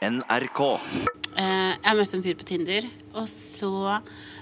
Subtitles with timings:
[0.00, 0.60] NRK.
[1.36, 3.98] Eh, jeg møtte en fyr på Tinder, og så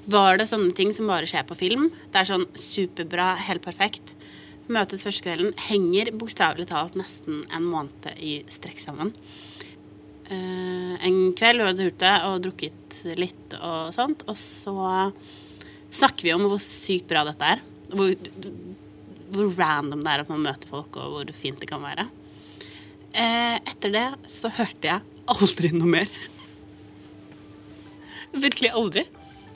[0.07, 1.89] var det sånne ting som bare skjer på film.
[2.13, 4.15] Det er sånn superbra, helt perfekt.
[4.71, 9.11] Møtes første kvelden, henger bokstavelig talt nesten en måned i strekk sammen.
[10.31, 14.79] Eh, en kveld vi hadde ute og drukket litt og sånt, og så
[15.91, 17.67] snakker vi om hvor sykt bra dette er.
[17.91, 18.15] Hvor,
[19.35, 22.07] hvor random det er at man møter folk, og hvor fint det kan være.
[23.11, 26.11] Eh, etter det så hørte jeg aldri noe mer.
[28.33, 29.05] Virkelig aldri.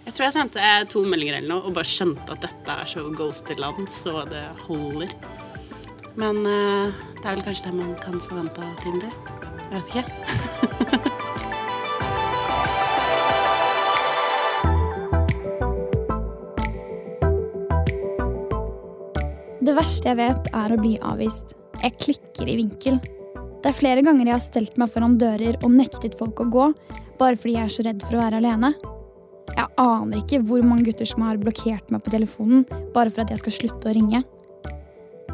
[0.02, 3.04] Jeg tror jeg sendte to meldinger eller noe og bare skjønte at dette er så
[3.14, 5.14] ghost-land, så det holder.
[6.18, 6.90] Men uh,
[7.20, 9.14] det er vel kanskje det man kan forvente av Tinder.
[9.70, 11.10] Jeg vet ikke.
[19.62, 21.52] Det verste jeg vet, er å bli avvist.
[21.78, 22.96] Jeg klikker i vinkel.
[23.62, 26.64] Det er flere ganger jeg har stelt meg foran dører og nektet folk å gå,
[27.20, 28.72] bare fordi jeg er så redd for å være alene.
[29.52, 32.64] Jeg aner ikke hvor mange gutter som har blokkert meg på telefonen
[32.94, 34.22] bare for at jeg skal slutte å ringe.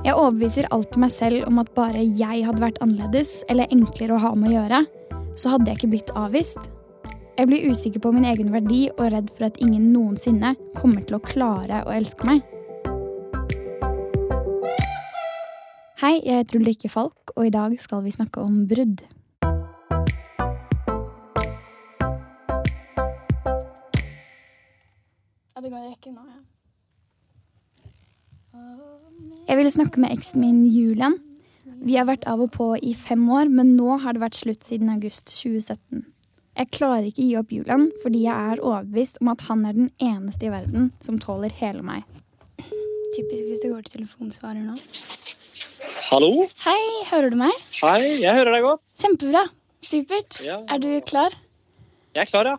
[0.05, 4.21] Jeg overbeviser alltid meg selv om at bare jeg hadde vært annerledes eller enklere å
[4.27, 4.83] ha med å gjøre,
[5.33, 6.69] så hadde jeg ikke blitt avvist.
[7.39, 11.17] Jeg blir usikker på min egen verdi og redd for at ingen noensinne kommer til
[11.17, 12.45] å klare å elske meg.
[15.99, 19.05] Hei, jeg heter Ulrikke Falk, og i dag skal vi snakke om brudd.
[25.55, 26.41] Ja, det går nå, ja.
[29.49, 31.19] Jeg ville snakke med eksen min Julian.
[31.79, 34.67] Vi har vært av og på i fem år, men nå har det vært slutt
[34.67, 36.03] siden august 2017.
[36.59, 39.93] Jeg klarer ikke gi opp Julian fordi jeg er overbevist om at han er den
[40.03, 42.03] eneste i verden som tåler hele meg.
[43.15, 44.75] Typisk hvis det går til telefonsvarer nå.
[46.09, 46.47] Hallo?
[46.65, 47.53] Hei, hører du meg?
[47.83, 48.83] Hei, jeg hører deg godt.
[49.01, 49.43] Kjempebra.
[49.85, 50.39] Supert.
[50.45, 50.59] Ja.
[50.73, 51.35] Er du klar?
[52.17, 52.57] Jeg er klar, ja.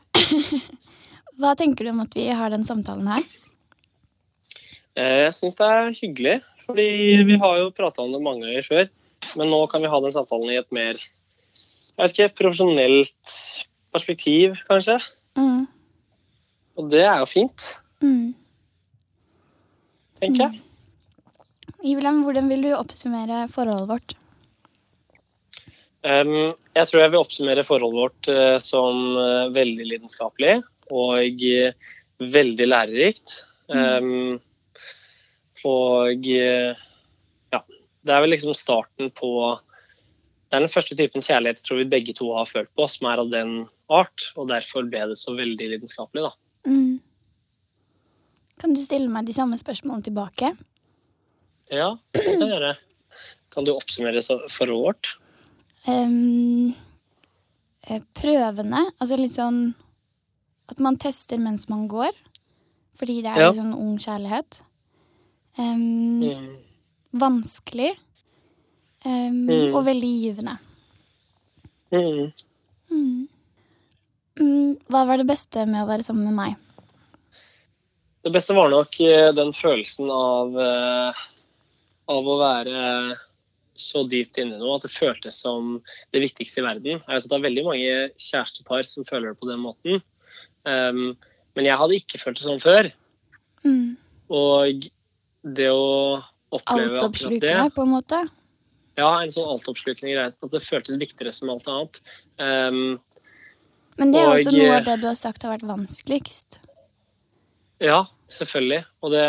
[1.40, 3.26] Hva tenker du om at vi har den samtalen her?
[5.00, 6.36] Eh, Jeg syns det er hyggelig,
[6.68, 6.88] fordi
[7.30, 8.90] vi har jo prata om det mange ganger før.
[9.40, 11.00] Men nå kan vi ha den samtalen i et mer
[12.00, 13.32] jeg vet ikke, profesjonelt
[13.92, 14.96] perspektiv, kanskje.
[15.36, 15.66] Mm.
[16.80, 17.66] Og det er jo fint,
[18.00, 18.30] Mm.
[20.22, 20.62] tenker jeg.
[21.86, 24.16] Julian, hvordan vil du oppsummere forholdet vårt?
[26.04, 30.60] Um, jeg tror jeg vil oppsummere forholdet vårt uh, som uh, veldig lidenskapelig
[30.96, 33.42] og uh, veldig lærerikt.
[33.70, 34.40] Um,
[35.68, 39.30] og ja, det er vel liksom starten på
[40.48, 43.10] Det er den første typen kjærlighet jeg tror vi begge to har følt på, som
[43.12, 43.52] er av den
[43.92, 44.32] art.
[44.40, 46.32] Og derfor ble det så veldig lidenskapelig, da.
[46.72, 46.98] Mm.
[48.60, 50.56] Kan du stille meg de samme spørsmålene tilbake?
[51.72, 52.72] Ja, det kan jeg gjøre.
[53.54, 55.10] Kan du oppsummere så- forholdet vårt?
[55.88, 56.74] Um,
[57.88, 59.74] eh, prøvene, altså litt sånn
[60.70, 62.12] At man tester mens man går.
[62.94, 63.48] Fordi det er Ja.
[63.50, 64.62] litt sånn ung kjærlighet.
[65.58, 66.58] Um, Mm.
[67.14, 67.96] Vanskelig.
[69.04, 69.74] Um, Mm.
[69.76, 70.60] Og veldig givende.
[71.92, 72.34] Mm.
[74.40, 76.56] Mm, hva var det beste med å være sammen med meg?
[78.24, 81.14] Det beste var nok eh, den følelsen av, eh,
[82.10, 82.84] av å være
[83.80, 85.78] så dypt inne nå at det føltes som
[86.14, 87.00] det viktigste i verden.
[87.00, 90.02] Jeg vet at det er veldig mange kjærestepar som føler det på den måten.
[90.68, 91.14] Um,
[91.56, 92.92] men jeg hadde ikke følt det sånn før.
[93.64, 93.96] Mm.
[94.36, 94.90] Og
[95.56, 96.20] det å
[96.56, 98.22] oppleve akkurat det på en måte.
[99.00, 100.30] Ja, en sånn altoppslukende greie.
[100.32, 102.02] At det føltes viktigere som alt annet.
[102.36, 103.00] Um,
[104.00, 106.60] Men det er også noe eh, av det du har sagt har vært vanskeligst.
[107.84, 108.84] Ja, selvfølgelig.
[109.06, 109.28] Og det,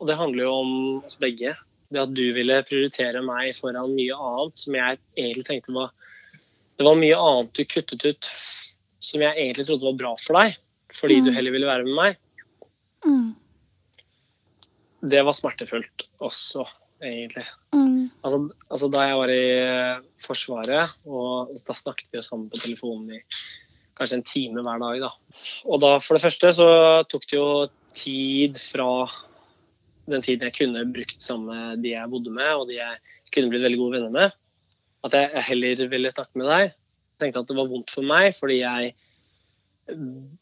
[0.00, 0.72] og det handler jo om
[1.04, 1.52] oss begge.
[1.90, 5.90] Det at du ville prioritere meg foran mye annet som jeg egentlig tenkte var
[6.78, 8.28] Det var mye annet du kuttet ut
[9.00, 10.56] som jeg egentlig trodde var bra for deg,
[10.92, 11.34] fordi du Mm.
[11.34, 12.16] heller ville være med meg.
[13.04, 13.34] Mm.
[15.10, 16.66] Det var smertefullt også,
[17.02, 17.46] egentlig.
[17.74, 18.10] Mm.
[18.22, 18.40] Altså,
[18.70, 23.16] altså Da jeg var i eh, Forsvaret, og da snakket vi jo sammen på telefonen
[23.16, 23.22] i
[23.96, 25.00] kanskje en time hver dag.
[25.00, 25.10] da.
[25.66, 26.68] Og da, for det første så
[27.08, 27.48] tok det jo
[27.96, 29.08] tid fra
[30.10, 32.98] den tiden jeg kunne brukt sammen med de jeg bodde med, og de jeg
[33.34, 34.38] kunne blitt veldig gode venner med,
[35.06, 36.72] at jeg heller ville snakke med deg.
[36.74, 38.94] Jeg tenkte at det var vondt for meg, fordi jeg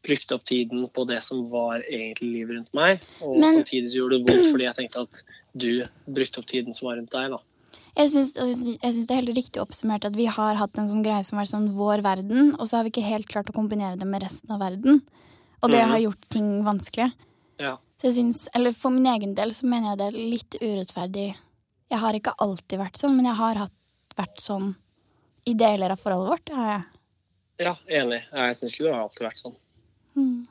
[0.05, 3.05] brukte opp tiden på det som var egentlig livet rundt meg.
[3.23, 5.23] Og Men- samtidig så gjorde det vondt fordi jeg tenkte at
[5.57, 7.31] du brukte opp tiden som var rundt deg.
[7.31, 7.39] da.
[7.97, 11.39] Jeg syns, det er helt riktig oppsummert at vi har hatt en sånn greie som
[11.39, 14.07] har vært sånn vår verden, og så har vi ikke helt klart å kombinere det
[14.07, 15.03] med resten av verden.
[15.63, 15.91] Og det mm.
[15.91, 17.13] har gjort ting vanskelig.
[17.59, 17.77] Ja.
[17.99, 21.29] Så jeg syns, eller for min egen del så mener jeg det er litt urettferdig.
[21.91, 23.75] Jeg har ikke alltid vært sånn, men jeg har hatt,
[24.19, 24.69] vært sånn
[25.49, 26.53] i deler av forholdet vårt.
[26.55, 26.85] Har jeg.
[27.67, 28.21] Ja, enig.
[28.31, 29.57] Jeg syns ikke du har alltid vært sånn.
[30.15, 30.47] Mm.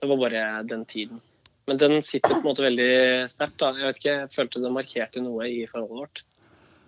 [0.00, 1.22] Det var bare den tiden.
[1.66, 2.90] Men den sitter på en måte veldig
[3.30, 3.58] sterkt.
[3.62, 3.70] da.
[3.78, 6.22] Jeg vet ikke, jeg følte det markerte noe i forholdet vårt.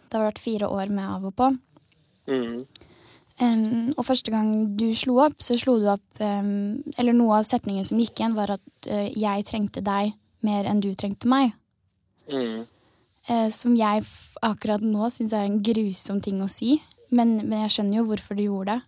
[0.08, 1.48] Det har vært fire år med av og på.
[2.30, 2.60] Mm.
[3.38, 7.44] Em, og første gang du slo opp, så slo du opp um, Eller noe av
[7.46, 11.52] setningen som gikk igjen, var at uh, jeg trengte deg mer enn du trengte meg.
[12.30, 12.66] Mm.
[13.28, 14.02] Uh, som jeg
[14.42, 16.80] akkurat nå syns er en grusom ting å si.
[17.14, 18.80] Men, men jeg skjønner jo hvorfor du gjorde det.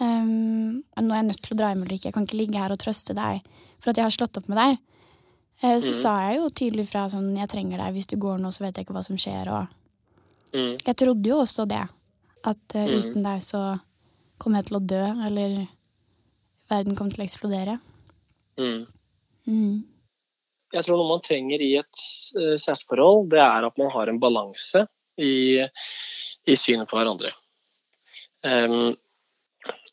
[0.00, 2.08] Um, nå er jeg nødt til å dra hjem, Ulrikke.
[2.08, 3.44] Jeg kan ikke ligge her og trøste deg
[3.78, 4.80] for at jeg har slått opp med deg.
[5.62, 5.98] Uh, så mm.
[6.00, 7.94] sa jeg jo tydelig fra sånn Jeg trenger deg.
[7.94, 9.52] Hvis du går nå, så vet jeg ikke hva som skjer.
[9.52, 9.80] Og
[10.54, 10.76] Mm.
[10.86, 11.82] jeg trodde jo også det.
[12.44, 13.62] At uh, uten deg så
[14.42, 15.56] kom jeg til å dø, eller
[16.70, 17.78] verden kom til å eksplodere.
[18.60, 18.84] Mm.
[19.48, 19.76] Mm.
[20.74, 22.04] Jeg tror noe man trenger i et
[22.36, 24.84] uh, kjæresteforhold, det er at man har en balanse
[25.20, 27.32] i, i synet på hverandre.
[28.44, 28.92] Um,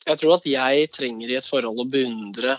[0.08, 2.58] jeg tror at jeg trenger i et forhold å beundre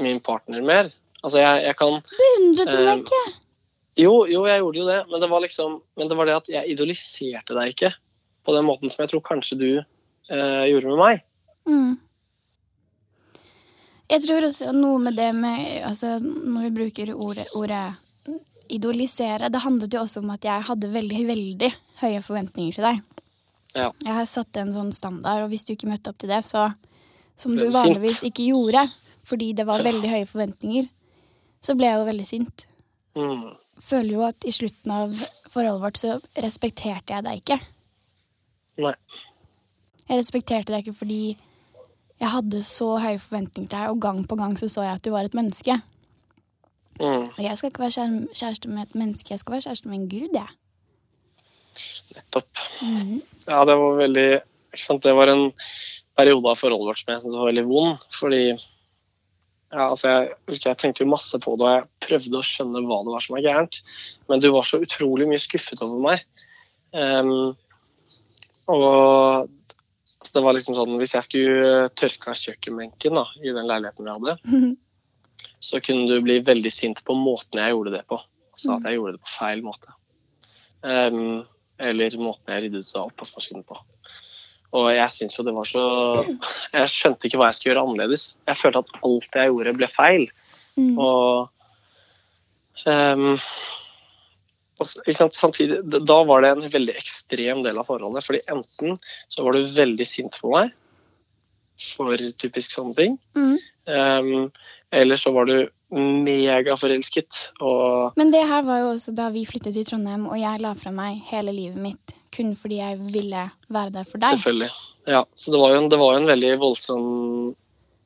[0.00, 0.92] min partner mer.
[1.24, 3.22] Altså, jeg, jeg kan Beundret du meg ikke?
[3.98, 6.50] Jo, jo, jeg gjorde jo det, men det var liksom Men det var det at
[6.52, 7.90] jeg idoliserte deg ikke
[8.48, 11.24] på den måten som jeg tror kanskje du eh, gjorde med meg.
[11.68, 11.96] Mm.
[14.08, 17.82] Jeg tror også noe med det med altså, Når vi bruker ordet, ordet
[18.72, 23.02] idolisere Det handlet jo også om at jeg hadde veldig, veldig høye forventninger til deg.
[23.76, 23.90] Ja.
[24.04, 26.70] Jeg har satt en sånn standard, og hvis du ikke møtte opp til det, så
[27.38, 28.88] Som du vanligvis ikke gjorde,
[29.28, 30.88] fordi det var veldig høye forventninger,
[31.62, 32.64] så ble jeg jo veldig sint.
[33.14, 33.44] Mm.
[33.78, 35.12] Føler jo at i slutten av
[35.52, 37.60] forholdet vårt så respekterte jeg deg ikke.
[38.78, 38.94] Nei.
[40.08, 41.22] Jeg respekterte deg ikke fordi
[42.18, 45.04] jeg hadde så høye forventninger til deg, og gang på gang så så jeg at
[45.04, 45.76] du var et menneske.
[46.98, 47.28] Mm.
[47.28, 50.08] Og jeg skal ikke være kjæreste med et menneske, jeg skal være kjæreste med en
[50.10, 50.56] gud, jeg.
[52.16, 52.64] Nettopp.
[52.82, 53.20] Mm.
[53.46, 54.28] Ja, det var veldig
[54.72, 55.04] ikke sant?
[55.04, 55.46] Det var en
[56.18, 58.08] periode av forholdet vårt som jeg syntes var veldig vond.
[58.18, 62.82] Fordi ja, altså jeg, jeg tenkte jo masse på det, og jeg prøvde å skjønne
[62.88, 63.80] hva det var som var gærent.
[64.30, 66.46] Men du var så utrolig mye skuffet over meg.
[66.96, 67.52] Ehm,
[68.68, 69.48] og
[70.34, 74.14] det var liksom sånn Hvis jeg skulle tørke av kjøkkenbenken da, i den leiligheten vi
[74.16, 74.72] hadde,
[75.68, 78.18] så kunne du bli veldig sint på måten jeg gjorde det på.
[78.54, 79.94] Altså at jeg gjorde det på feil måte.
[80.82, 81.44] Um,
[81.78, 83.78] eller måten jeg ryddet av oppvaskmaskinen på.
[84.76, 85.82] Og jeg syns jo det var så
[86.74, 88.24] Jeg skjønte ikke hva jeg skulle gjøre annerledes.
[88.48, 90.26] Jeg følte at alt jeg gjorde, ble feil.
[90.76, 90.98] Mm.
[91.00, 91.62] Og,
[92.84, 93.38] ehm,
[94.80, 98.26] og samtidig Da var det en veldig ekstrem del av forholdet.
[98.26, 98.98] Fordi enten
[99.28, 100.74] så var du veldig sint på meg
[101.78, 103.18] for typisk sånne ting.
[103.38, 103.56] mm.
[103.94, 104.48] um,
[104.90, 107.52] eller så var du megaforelsket.
[107.64, 110.74] Og Men det her var jo også da vi flyttet til Trondheim, og jeg la
[110.76, 114.36] fra meg hele livet mitt kun fordi jeg ville være der for deg.
[114.36, 114.70] Selvfølgelig.
[115.08, 117.06] Ja, så det var jo en, det var en veldig voldsom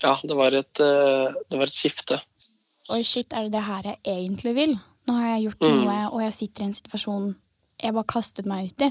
[0.02, 2.20] Ja, det var et, eh, det var et skifte.
[2.90, 4.72] Oi, shit, er det det her jeg egentlig vil?
[5.06, 5.82] Nå har jeg gjort Mm.
[5.84, 7.36] noe, og jeg sitter i en situasjon
[7.82, 8.90] jeg bare kastet meg ut i.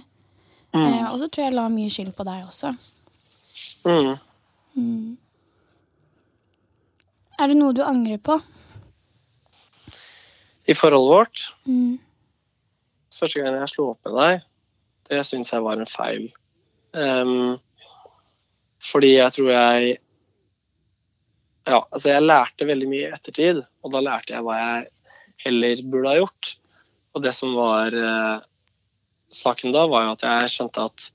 [0.73, 0.85] Mm.
[0.87, 2.71] Eh, og så tror jeg jeg la mye skyld på deg også.
[3.85, 4.19] Mm.
[4.77, 5.17] Mm.
[7.39, 8.35] Er det noe du angrer på?
[10.67, 11.99] I forholdet vårt, Mm.
[13.11, 14.41] første gang jeg slo opp med deg,
[15.09, 16.31] det syns jeg var en feil.
[16.93, 17.59] Um,
[18.79, 19.97] fordi jeg tror jeg
[21.67, 24.87] Ja, altså jeg lærte veldig mye i ettertid, og da lærte jeg hva jeg
[25.43, 26.53] heller burde ha gjort.
[27.15, 28.43] Og det som var eh,
[29.31, 31.11] saken da, var jo at jeg skjønte at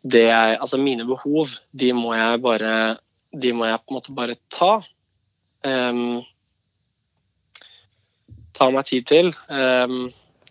[0.00, 2.96] det jeg Altså mine behov, de må jeg bare
[3.36, 4.80] De må jeg på en måte bare ta.
[5.60, 6.22] Um,
[8.56, 9.28] ta meg tid til.
[9.52, 10.08] Um,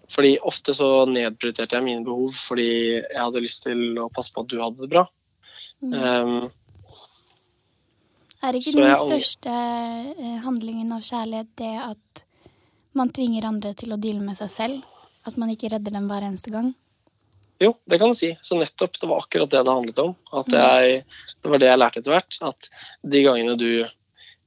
[0.10, 4.46] fordi ofte så nedprioriterte jeg mine behov fordi jeg hadde lyst til å passe på
[4.46, 5.03] at du hadde det bra.
[5.84, 6.50] Ehm,
[8.41, 12.24] Er ikke den største eh, handlingen av kjærlighet det at
[12.98, 14.86] man tvinger andre til å deale med seg selv?
[15.27, 16.74] At man ikke redder dem hver eneste gang?
[17.60, 18.31] jo, det kan du si.
[18.41, 20.13] Så nettopp, det var akkurat det det handlet om.
[20.39, 21.01] At jeg,
[21.43, 22.38] det var det jeg lærte etter hvert.
[22.48, 22.69] At
[23.13, 23.69] de gangene du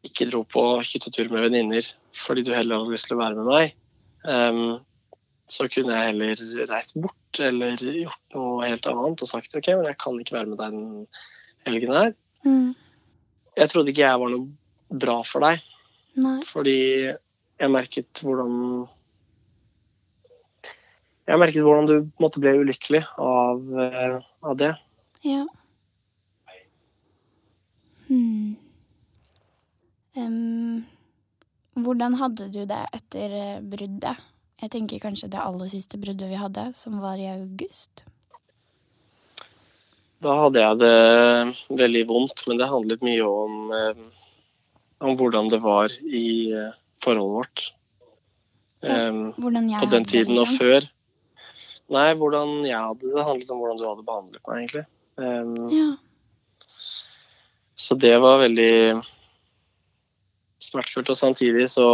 [0.07, 3.47] ikke dro på hyttetur med venninner fordi du heller hadde lyst til å være med
[3.49, 3.75] meg,
[4.27, 4.81] um,
[5.49, 9.89] så kunne jeg heller reist bort eller gjort noe helt annet og sagt OK, men
[9.89, 11.07] jeg kan ikke være med deg den
[11.69, 12.11] helgen her.
[12.45, 12.69] Mm.
[13.57, 15.65] Jeg trodde ikke jeg var noe bra for deg.
[16.21, 16.37] Nei.
[16.49, 16.77] Fordi
[17.63, 18.55] jeg merket hvordan
[21.29, 24.73] Jeg merket hvordan du måtte bli ulykkelig av, eh, av det.
[25.23, 25.45] Ja.
[28.09, 28.57] Hmm.
[30.19, 30.83] Um,
[31.79, 34.19] hvordan hadde du det etter eh, bruddet?
[34.61, 38.03] Jeg tenker kanskje det aller siste bruddet vi hadde, som var i august.
[40.23, 44.05] Da hadde jeg det veldig vondt, men det handlet mye om, eh,
[45.07, 47.65] om hvordan det var i eh, forholdet vårt.
[48.83, 50.59] Um, Hvordan jeg på den tiden det, tiden og liksom.
[50.59, 50.89] før.
[51.93, 53.13] Nei, hvordan jeg hadde det.
[53.15, 54.85] Det handlet om hvordan du hadde behandlet meg, egentlig.
[55.21, 55.91] Um, Ja.
[57.83, 59.03] Så det var veldig
[60.63, 61.11] smertefullt.
[61.11, 61.87] Og samtidig så,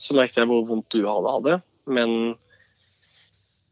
[0.00, 1.58] så merket jeg hvor vondt du hadde hatt det.
[1.90, 2.14] Men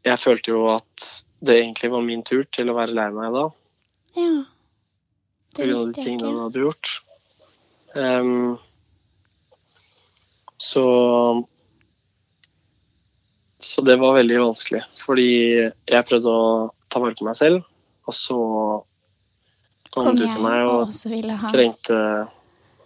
[0.05, 1.07] jeg følte jo at
[1.41, 3.45] det egentlig var min tur til å være lei meg da.
[4.19, 4.31] ja.
[5.49, 6.41] Det På grunn av visste de jeg tingene du ikke.
[6.43, 6.89] hadde gjort.
[7.97, 8.33] Em,
[10.59, 10.83] så
[13.59, 14.81] Så det var veldig vanskelig.
[15.01, 16.43] Fordi jeg prøvde å
[16.89, 17.65] ta vare på meg selv,
[18.07, 18.37] og så
[19.91, 20.93] kom, Kom du til meg og
[21.51, 21.97] trengte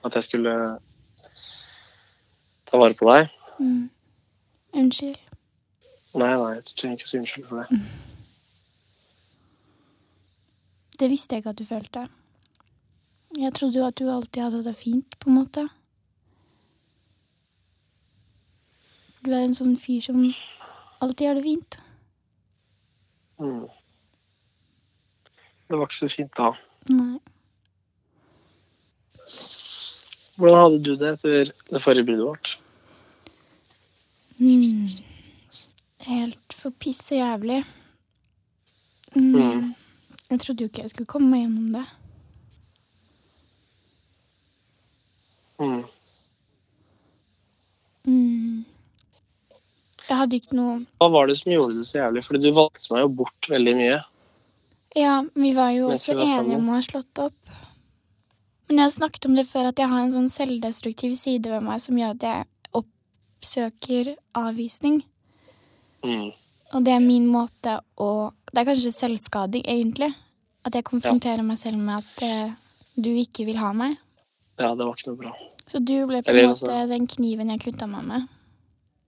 [0.03, 0.55] at jeg skulle
[2.67, 3.29] ta vare på deg.
[3.59, 3.83] mm.
[4.73, 5.19] Unnskyld.
[6.17, 7.79] Nei, nei, du trenger ikke å si unnskyld for det.
[10.99, 12.03] Det visste jeg ikke at du følte.
[13.37, 15.67] Jeg trodde jo at du alltid hadde det fint, på en måte.
[19.23, 20.19] Du er en sånn fyr som
[21.03, 21.77] alltid har det fint.
[23.39, 23.67] Mm.
[25.67, 26.49] Det var ikke så fint da.
[26.91, 27.21] Nei.
[30.35, 32.51] Hvordan hadde du det etter det forrige bruddet vårt?
[34.41, 34.85] Mm.
[36.09, 37.63] Helt for piss og jævlig.
[39.15, 39.33] Mm.
[39.33, 39.73] Mm.
[40.29, 41.87] Jeg trodde jo ikke jeg skulle komme meg gjennom det.
[45.63, 45.83] Mm.
[50.03, 52.23] Jeg hadde ikke noe Hva var det som gjorde det så jævlig?
[52.27, 53.99] Fordi du valgte meg jo bort veldig mye.
[54.99, 57.53] Ja, vi var jo også var enige om å ha slått opp.
[58.67, 61.65] Men jeg har snakket om det før, at jeg har en sånn selvdestruktiv side ved
[61.65, 62.45] meg som gjør at jeg
[62.79, 65.01] oppsøker avvisning.
[66.05, 66.29] Mm.
[66.73, 70.11] Og det er min måte å Det er kanskje selvskading, egentlig.
[70.63, 72.51] At jeg konfronterer meg selv med at eh,
[72.93, 73.95] du ikke vil ha meg.
[74.61, 75.31] Ja, det var ikke noe bra.
[75.65, 78.27] Så du ble på en altså- måte den kniven jeg kutta meg med.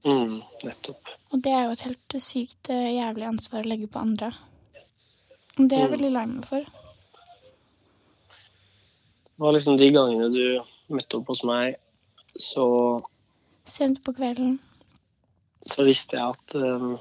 [0.05, 0.29] Mm,
[0.63, 1.09] nettopp.
[1.33, 4.29] Og det er jo et helt sykt eh, jævlig ansvar å legge på andre.
[5.57, 5.95] Og det er jeg Mm.
[5.95, 6.59] veldig lei meg for.
[9.35, 10.61] Det var liksom de gangene du
[10.93, 11.75] møtte opp hos meg,
[12.37, 12.65] så,
[13.65, 14.59] Sent på kvelden.
[15.65, 16.97] så visste jeg at um,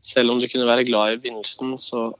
[0.00, 2.12] selv om du kunne være glad i begynnelsen, så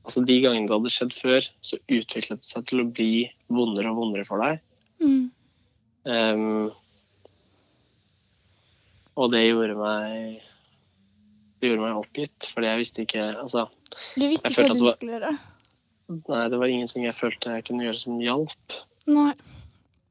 [0.00, 3.90] Altså de gangene det hadde skjedd før, så utviklet det seg til å bli vondere
[3.92, 4.56] og vondere for deg.
[4.98, 5.26] Mm.
[6.08, 6.70] Um,
[9.16, 10.40] og det gjorde meg
[11.60, 13.66] Det gjorde meg oppgitt, fordi jeg visste ikke Altså,
[14.16, 15.32] Du visste ikke hva du var- skulle gjøre.
[16.28, 18.78] nei, det var ingenting jeg følte jeg kunne gjøre som hjalp.
[19.06, 19.32] Nei.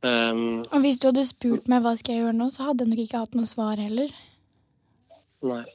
[0.04, 2.90] Um, Og hvis du hadde spurt meg hva skal jeg gjøre nå, så hadde jeg
[2.94, 4.10] nok ikke hatt noe svar heller.
[5.44, 5.66] nei.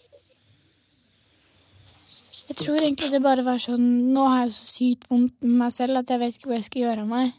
[2.48, 5.72] Jeg tror egentlig det bare var sånn Nå har jeg så sykt vondt med meg
[5.72, 7.32] selv at jeg vet ikke hva jeg skal gjøre av meg.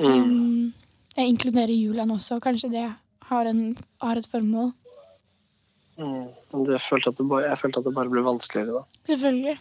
[0.00, 0.74] Mm, Um,
[1.16, 2.86] jeg inkluderer Julian også, kanskje det
[3.30, 4.72] har, en, har et formål.
[5.98, 6.28] mm.
[6.66, 8.82] Det følte at det bare, jeg følte at det bare ble vanskeligere da.
[9.06, 9.56] Selvfølgelig.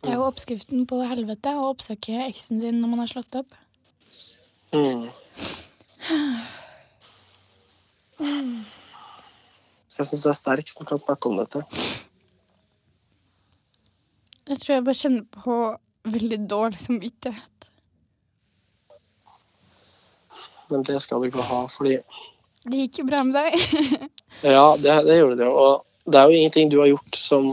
[0.00, 3.50] Det er jo oppskriften på helvete å oppsøke eksen sin når man har slått opp.
[4.72, 5.08] Mm.
[9.90, 11.60] Så jeg syns du er sterk som kan snakke om dette.
[14.50, 15.56] Jeg tror jeg bare kjenner på
[16.10, 17.70] veldig dårlig samvittighet.
[20.70, 21.98] Men det skal du ikke ha, fordi
[22.66, 23.54] Det gikk jo bra med deg.
[24.46, 25.54] Ja, det, det gjorde det jo.
[25.58, 27.48] Og det er jo ingenting du har gjort som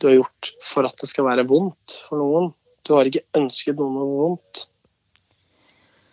[0.00, 2.48] du har gjort for at det skal være vondt for noen.
[2.86, 4.62] Du har ikke ønsket noen noe vondt.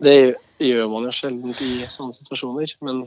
[0.03, 0.15] Det
[0.61, 3.05] gjør- man jo sjelden i sånne situasjoner, men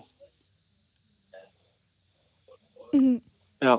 [2.93, 3.23] Mm.
[3.65, 3.79] ja.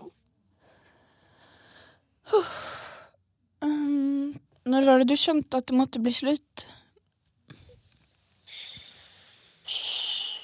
[3.61, 4.33] Um,
[4.65, 6.63] når var det du skjønte at det måtte bli slutt?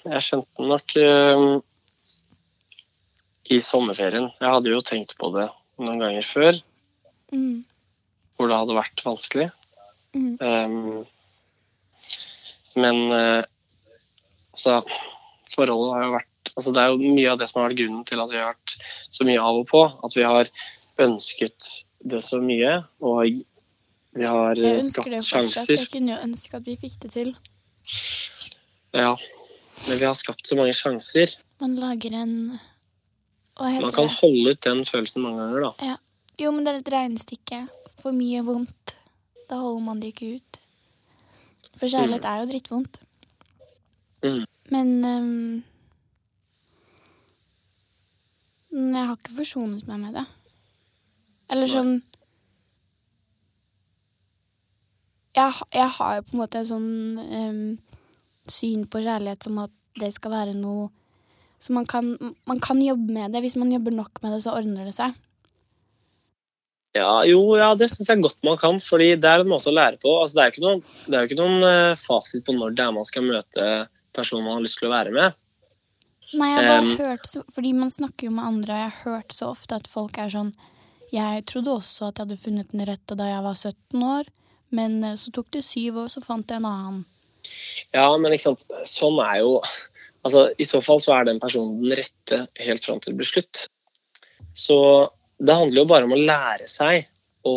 [0.10, 1.62] Jeg skjønte den nok uh,
[3.50, 4.30] i sommerferien.
[4.40, 5.48] Jeg hadde jo tenkt på det
[5.80, 6.60] noen ganger før,
[7.30, 7.62] Mm.
[8.36, 9.48] hvor det hadde vært vanskelig.
[10.18, 10.32] Mm.
[10.42, 11.06] Um,
[12.82, 13.44] men uh,
[14.56, 14.80] altså,
[15.54, 18.08] forholdet har jo vært altså, Det er jo mye av det som har vært grunnen
[18.10, 18.74] til at vi har vært
[19.14, 19.84] så mye av og på.
[20.08, 20.50] At vi har
[21.06, 21.70] ønsket
[22.10, 23.22] det så mye, og
[24.18, 25.54] vi har eh, Jeg ønsker det fortsatt.
[25.54, 25.78] sjanser.
[25.78, 27.30] Jeg kunne jo ønske at vi fikk det til.
[28.98, 29.14] Ja.
[29.88, 31.36] Men vi har skapt så mange sjanser.
[31.62, 32.36] Man lager en
[33.60, 34.18] Man kan det?
[34.22, 35.96] holde ut den følelsen mange ganger, da.
[36.40, 37.64] Jo, men det er et regnestykke.
[38.00, 38.96] For mye vondt.
[39.50, 40.60] Da holder man det ikke ut.
[41.80, 43.02] For kjærlighet er jo drittvondt.
[44.24, 44.46] Mm.
[44.70, 45.64] Men um,
[48.72, 50.26] Jeg har ikke forsonet meg med det.
[51.50, 51.94] Eller sånn
[55.36, 56.90] jeg, jeg har jo på en måte en sånn
[57.40, 57.62] em,
[58.54, 60.90] syn på kjærlighet som at det skal være noe
[61.60, 62.14] Så man kan,
[62.48, 63.42] man kan jobbe med det.
[63.44, 65.18] Hvis man jobber nok med det, så ordner det seg.
[66.96, 69.76] Ja, jo, ja, det syns jeg godt man kan, fordi det er en måte å
[69.76, 70.14] lære på.
[70.22, 73.28] Altså, det er jo ikke ikke noen eh, fasit på når det er man skal
[73.28, 73.68] møte
[74.16, 75.38] personen man har lyst til å være med.
[76.40, 78.90] Nei, jeg har bare um, hørt så, Fordi man snakker jo med andre, og jeg
[78.90, 80.52] har hørt så ofte at folk er sånn
[81.10, 84.30] Jeg trodde også at jeg hadde funnet den rette da jeg var 17 år,
[84.78, 87.00] men eh, så tok det syv år, så fant jeg en annen.
[87.96, 89.60] Ja, men ikke sant, sånn er jo
[90.20, 93.30] Altså, I så fall så er den personen den rette helt fram til det blir
[93.30, 93.62] slutt.
[94.52, 94.76] Så
[95.40, 97.08] det handler jo bare om å lære seg
[97.48, 97.54] å,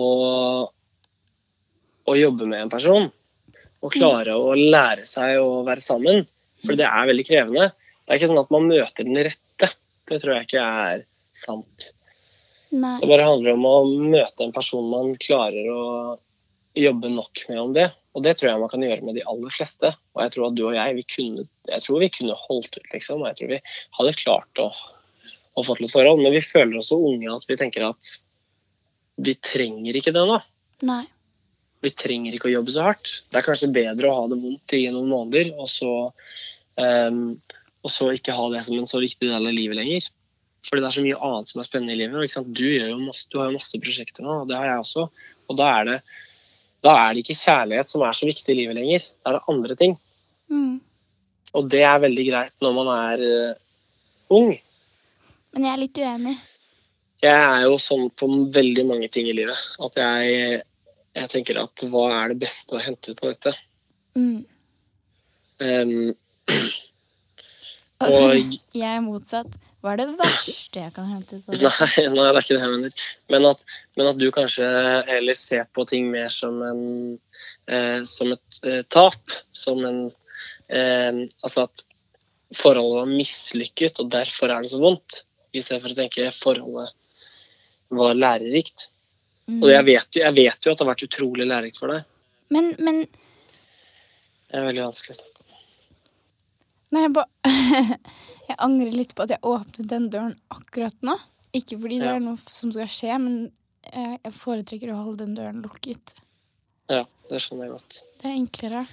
[2.07, 3.09] å jobbe med en person.
[3.83, 6.23] Og klare å lære seg å være sammen.
[6.62, 7.73] For det er veldig krevende.
[7.75, 9.73] Det er ikke sånn at man møter den rette.
[10.07, 11.03] Det tror jeg ikke er
[11.35, 11.91] sant.
[12.73, 12.97] Nei.
[13.03, 15.83] Det bare handler om å møte en person man klarer å
[16.79, 17.88] jobbe nok med om det.
[18.12, 19.93] Og det tror jeg man kan gjøre med de aller fleste.
[20.14, 22.91] Og jeg tror at du og jeg, vi kunne, jeg tror vi kunne holdt ut,
[22.93, 23.23] liksom.
[23.23, 23.61] Og jeg tror vi
[23.99, 24.69] hadde klart å,
[25.57, 26.23] å til et forhold.
[26.25, 28.14] Men vi føler oss så unge at vi tenker at
[29.23, 30.38] vi trenger ikke det nå.
[30.88, 31.05] Nei.
[31.83, 33.14] Vi trenger ikke å jobbe så hardt.
[33.31, 35.93] Det er kanskje bedre å ha det vondt i noen måneder, og så,
[36.79, 37.23] um,
[37.83, 40.07] og så ikke ha det som en så viktig del av livet lenger.
[40.69, 42.37] Fordi det er så mye annet som er spennende i livet.
[42.55, 45.09] Du, masse, du har jo masse prosjekter nå, og det har jeg også.
[45.50, 45.97] Og da er, det,
[46.83, 49.05] da er det ikke kjærlighet som er så viktig i livet lenger.
[49.23, 49.95] Da er det andre ting.
[50.51, 50.81] Mm.
[51.53, 53.61] Og det er veldig greit når man er uh,
[54.35, 54.55] ung.
[55.53, 56.37] Men jeg er litt uenig.
[57.23, 60.62] Jeg er jo sånn på veldig mange ting i livet at jeg,
[61.15, 63.53] jeg tenker at hva er det beste å hente ut av dette?
[64.19, 64.41] Mm.
[65.62, 65.95] Ehm,
[68.09, 69.59] Og jeg er motsatt.
[69.83, 71.63] Hva er det verste jeg kan hente ut av det?
[71.67, 73.07] Nei, nei, det er ikke det mener.
[73.35, 73.65] Men at,
[73.99, 74.69] men at du kanskje
[75.09, 76.85] heller ser på ting mer som, en,
[77.67, 79.35] eh, som et eh, tap.
[79.51, 80.05] Som en
[80.71, 81.85] eh, Altså at
[82.55, 85.25] forholdet var mislykket, og derfor er det så vondt.
[85.53, 86.95] I stedet for å tenke forholdet
[87.93, 88.88] var lærerikt.
[89.51, 89.61] Mm.
[89.65, 92.07] Og jeg vet, jo, jeg vet jo at det har vært utrolig lærerikt for deg.
[92.53, 95.32] Men, men Det er veldig vanskelig å snakke om.
[96.92, 97.28] Nei, jeg bare
[98.50, 101.14] Jeg angrer litt på at jeg åpnet den døren akkurat nå.
[101.57, 102.16] Ikke fordi det Ja.
[102.18, 103.37] er noe som skal skje, men
[103.87, 106.14] jeg, jeg foretrekker å holde den døren lukket.
[106.92, 107.98] Ja, det skjønner jeg godt.
[108.20, 108.85] Det er enklere.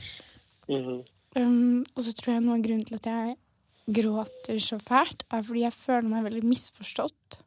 [0.70, 1.00] Mhm.
[1.38, 3.36] Um, og så tror jeg noe av grunnen til at jeg
[4.00, 7.38] gråter så fælt, er fordi jeg føler meg veldig misforstått.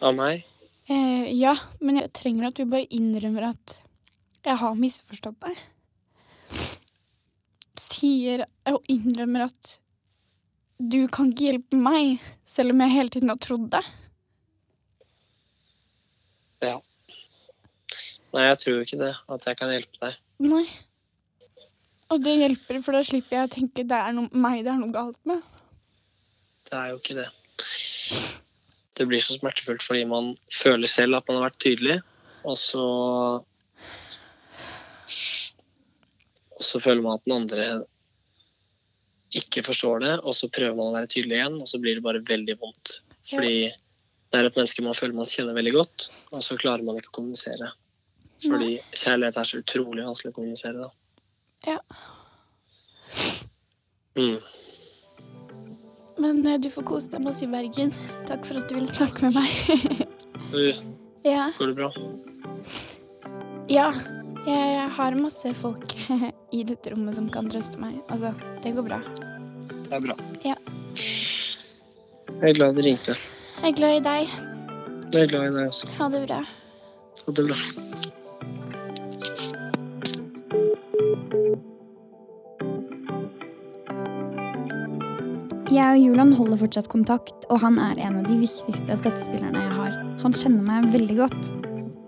[0.00, 0.44] Av meg?
[0.88, 3.76] Eh, ja, men jeg trenger at du bare innrømmer at
[4.44, 5.60] jeg har misforstått deg.
[7.82, 9.76] Sier og innrømmer at
[10.82, 13.82] du kan ikke hjelpe meg, selv om jeg hele tiden har trodd det.
[16.62, 16.78] Ja.
[18.32, 19.12] Nei, jeg tror ikke det.
[19.34, 20.18] At jeg kan hjelpe deg.
[20.42, 20.64] Nei.
[22.12, 24.80] Og det hjelper, for da slipper jeg å tenke det er noe, meg det er
[24.80, 25.40] noe galt med.
[26.68, 27.28] Det er jo ikke det.
[28.92, 31.98] Det blir så smertefullt fordi man føler selv at man har vært tydelig,
[32.44, 32.84] og så
[36.62, 37.64] Og så føler man at den andre
[39.34, 42.04] ikke forstår det, og så prøver man å være tydelig igjen, og så blir det
[42.04, 42.98] bare veldig vondt.
[43.32, 47.00] Fordi det er et menneske man føler man kjenner veldig godt, og så klarer man
[47.00, 47.72] ikke å kommunisere.
[48.42, 50.90] Fordi kjærlighet er så utrolig vanskelig å kommunisere, da.
[51.66, 51.78] Ja.
[54.18, 54.38] Mm.
[56.22, 57.92] Men eh, du får kose deg masse i Bergen.
[58.28, 60.08] Takk for at du ville snakke med meg.
[60.52, 60.66] du,
[61.26, 61.46] ja.
[61.58, 61.92] Går det bra?
[63.72, 63.88] ja.
[64.42, 65.94] Jeg har masse folk
[66.56, 68.00] i dette rommet som kan trøste meg.
[68.10, 68.32] Altså,
[68.64, 68.98] det går bra.
[69.86, 70.16] Det er bra.
[70.42, 70.56] Ja.
[72.42, 73.14] Jeg er glad du ringte.
[73.60, 74.34] Jeg er glad i deg.
[75.12, 75.92] Jeg er glad i deg også.
[76.00, 76.40] Ha det bra.
[77.22, 77.60] Ha det bra.
[85.72, 89.76] Jeg og Julian holder fortsatt kontakt, og han er en av de viktigste støttespillerne jeg
[89.78, 89.98] har.
[90.26, 91.52] Han kjenner meg veldig godt.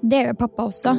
[0.05, 0.99] Det gjør pappa også.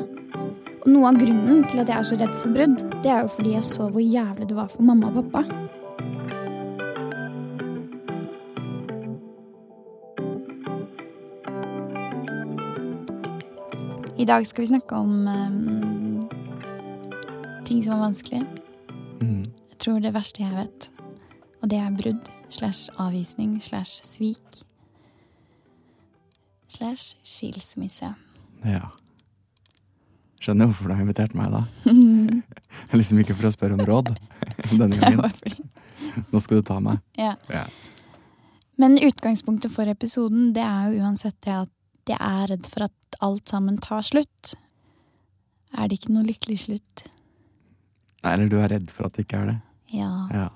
[0.86, 3.30] Og noe av grunnen til at jeg er så redd for brudd, det er jo
[3.34, 5.42] fordi jeg så hvor jævlig det var for mamma og pappa.
[14.22, 16.30] I dag skal vi snakke om um,
[17.66, 18.44] ting som er vanskelig.
[19.22, 19.42] Mm.
[19.70, 20.92] Jeg tror det verste jeg vet,
[21.62, 24.62] og det er brudd slash avvisning slash svik
[26.70, 28.14] slash skilsmisse.
[28.66, 28.94] Ja.
[30.46, 31.64] Skjønner hvorfor du har invitert meg, da.
[33.00, 34.12] Liksom ikke for å spørre om råd
[34.80, 35.70] denne gangen.
[36.30, 37.02] Nå skal du ta meg.
[37.20, 37.34] ja.
[37.50, 37.66] Ja.
[38.78, 43.18] Men utgangspunktet for episoden det er jo uansett det at jeg er redd for at
[43.24, 44.52] alt sammen tar slutt.
[45.72, 47.06] er det ikke noe lykkelig slutt.
[48.26, 49.56] Nei, Eller du er redd for at det ikke er det.
[49.96, 50.10] Ja.
[50.36, 50.50] Ja.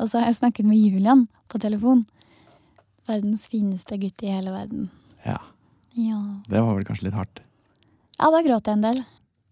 [0.00, 2.02] Og så har jeg snakket med Julian på telefon.
[3.06, 4.90] Verdens fineste gutt i hele verden.
[5.24, 5.38] ja.
[5.98, 6.18] Ja.
[6.50, 7.40] Det var vel kanskje litt hardt.
[8.20, 8.98] Ja, da gråt jeg en del.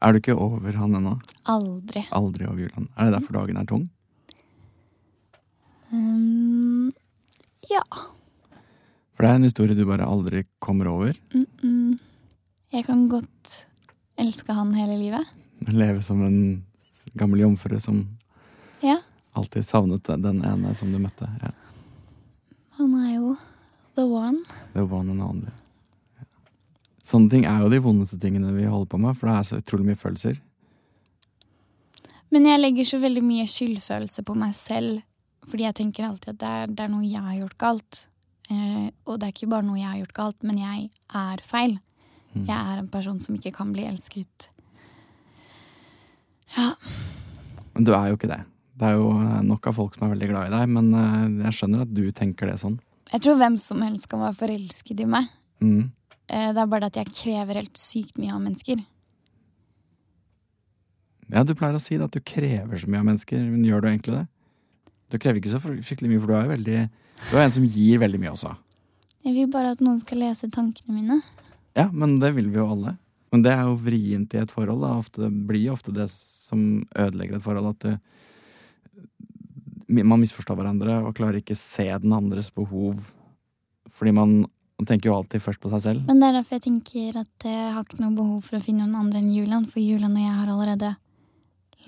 [0.04, 1.14] Er du ikke over han ennå?
[1.48, 2.02] Aldri.
[2.12, 2.88] Aldri over Julian.
[2.96, 3.86] Er det derfor dagen er tung?
[5.88, 6.90] Um,
[7.70, 7.80] ja.
[9.16, 11.16] For det er en historie du bare aldri kommer over.
[11.32, 11.98] Mm -mm.
[12.70, 13.66] Jeg kan godt
[14.18, 15.26] elske han hele livet.
[15.66, 16.64] Leve som en
[17.14, 18.18] gammel jomfru som
[18.82, 18.98] Ja.
[19.32, 21.28] alltid savnet den ene som du møtte.
[21.42, 21.50] Ja.
[22.70, 23.36] Han er jo
[23.94, 24.38] the one.
[24.74, 25.52] Det var and annen.
[27.08, 29.60] Sånne ting er jo de vondeste tingene vi holder på med, for det er så
[29.62, 30.36] utrolig mye følelser.
[32.34, 35.00] Men jeg legger så veldig mye skyldfølelse på meg selv.
[35.48, 38.02] Fordi jeg tenker alltid at det er, det er noe jeg har gjort galt.
[38.52, 40.90] Eh, og det er ikke bare noe jeg har gjort galt, men jeg
[41.22, 41.78] er feil.
[42.34, 42.44] Mm.
[42.44, 44.50] Jeg er en person som ikke kan bli elsket.
[46.56, 46.74] Ja.
[47.72, 48.42] Men du er jo ikke det.
[48.78, 51.46] Det er jo eh, nok av folk som er veldig glad i deg, men eh,
[51.48, 52.76] jeg skjønner at du tenker det sånn.
[53.08, 55.32] Jeg tror hvem som helst kan være forelsket i meg.
[55.64, 55.88] Mm.
[56.28, 58.82] Eh, det er bare det at jeg krever helt sykt mye av mennesker.
[61.28, 63.82] Ja, du pleier å si det, at du krever så mye av mennesker, men gjør
[63.84, 64.26] du egentlig det?
[65.12, 66.78] Du krever ikke så fry- fryktelig mye, for du er jo veldig
[67.28, 68.52] Du er en som gir veldig mye også.
[69.26, 71.16] Jeg vil bare at noen skal lese tankene mine.
[71.76, 72.92] Ja, men det vil vi jo alle.
[73.32, 74.80] Men det er jo vrient i et forhold.
[74.84, 74.92] Da.
[75.02, 77.74] Ofte, det blir ofte det som ødelegger et forhold.
[77.74, 77.98] At du,
[80.04, 83.02] man misforstår hverandre og klarer ikke se den andres behov.
[83.90, 84.36] Fordi man,
[84.78, 86.06] man tenker jo alltid først på seg selv.
[86.06, 88.86] Men det er derfor jeg tenker at jeg har ikke noe behov for å finne
[88.86, 90.92] noen andre enn Julian, for Julian og jeg har allerede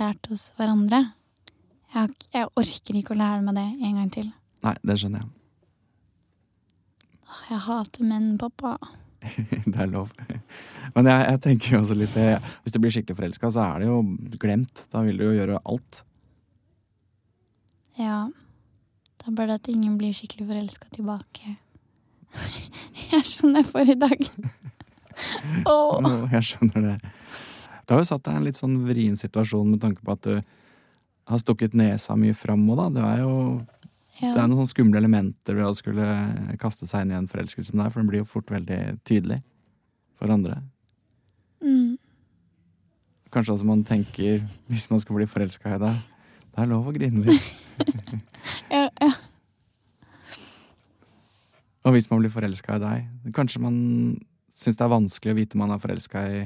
[0.00, 1.04] lært oss hverandre.
[1.94, 4.32] Jeg, jeg orker ikke å lære meg det en gang til.
[4.66, 5.30] Nei, det skjønner jeg.
[7.50, 8.74] Jeg hater menn, pappa.
[9.70, 10.10] det er lov.
[10.96, 12.28] Men jeg, jeg tenker jo også litt det
[12.64, 14.02] Hvis du blir skikkelig forelska, så er det jo
[14.40, 14.86] glemt.
[14.90, 16.04] Da vil du jo gjøre alt.
[18.00, 18.22] Ja.
[19.20, 21.58] Da bør det at ingen blir skikkelig forelska tilbake.
[23.10, 24.22] Jeg skjønner for i dag.
[25.70, 25.98] Åh.
[26.04, 26.96] no, Jeg skjønner det.
[27.84, 30.26] Du har jo satt deg i en litt sånn vrien situasjon med tanke på at
[30.26, 30.36] du
[31.30, 32.88] har stukket nesa mye fram òg, da.
[32.94, 33.36] Det er jo
[34.20, 36.04] det er noen sånne skumle elementer ved å skulle
[36.60, 39.38] kaste seg inn i en forelskelse som deg, for den blir jo fort veldig tydelig
[40.20, 40.58] for andre.
[41.64, 41.96] Mm.
[43.32, 46.04] Kanskje også man tenker, hvis man skal bli forelska i deg,
[46.50, 47.50] det er lov å grine litt.
[48.70, 49.12] Ja, ja.
[51.90, 53.76] Og hvis man blir forelska i deg, kanskje man
[54.54, 56.42] syns det er vanskelig å vite man er forelska i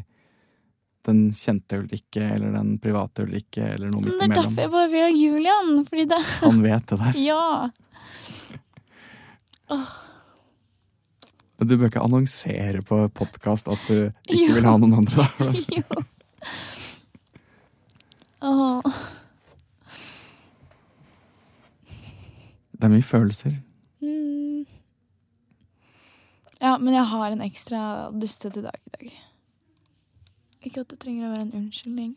[1.05, 4.23] den kjente Ulrikke eller den private Ulrikke eller noe Men imellom.
[4.23, 5.73] det er derfor jeg bare vil ha Julian.
[5.91, 7.19] Fordi det Han vet det der.
[7.29, 7.71] Ja.
[9.75, 9.93] Oh.
[11.65, 15.29] du bør ikke annonsere på podkast at du ikke vil ha noen andre.
[15.77, 15.85] Jo.
[18.45, 18.81] Oh.
[22.73, 23.55] Det er mye følelser.
[24.05, 24.65] Mm.
[26.75, 29.11] Ja, men jeg har en ekstra dustete dag i dag.
[30.67, 32.09] Ikke at det trenger å være en unnskyldning.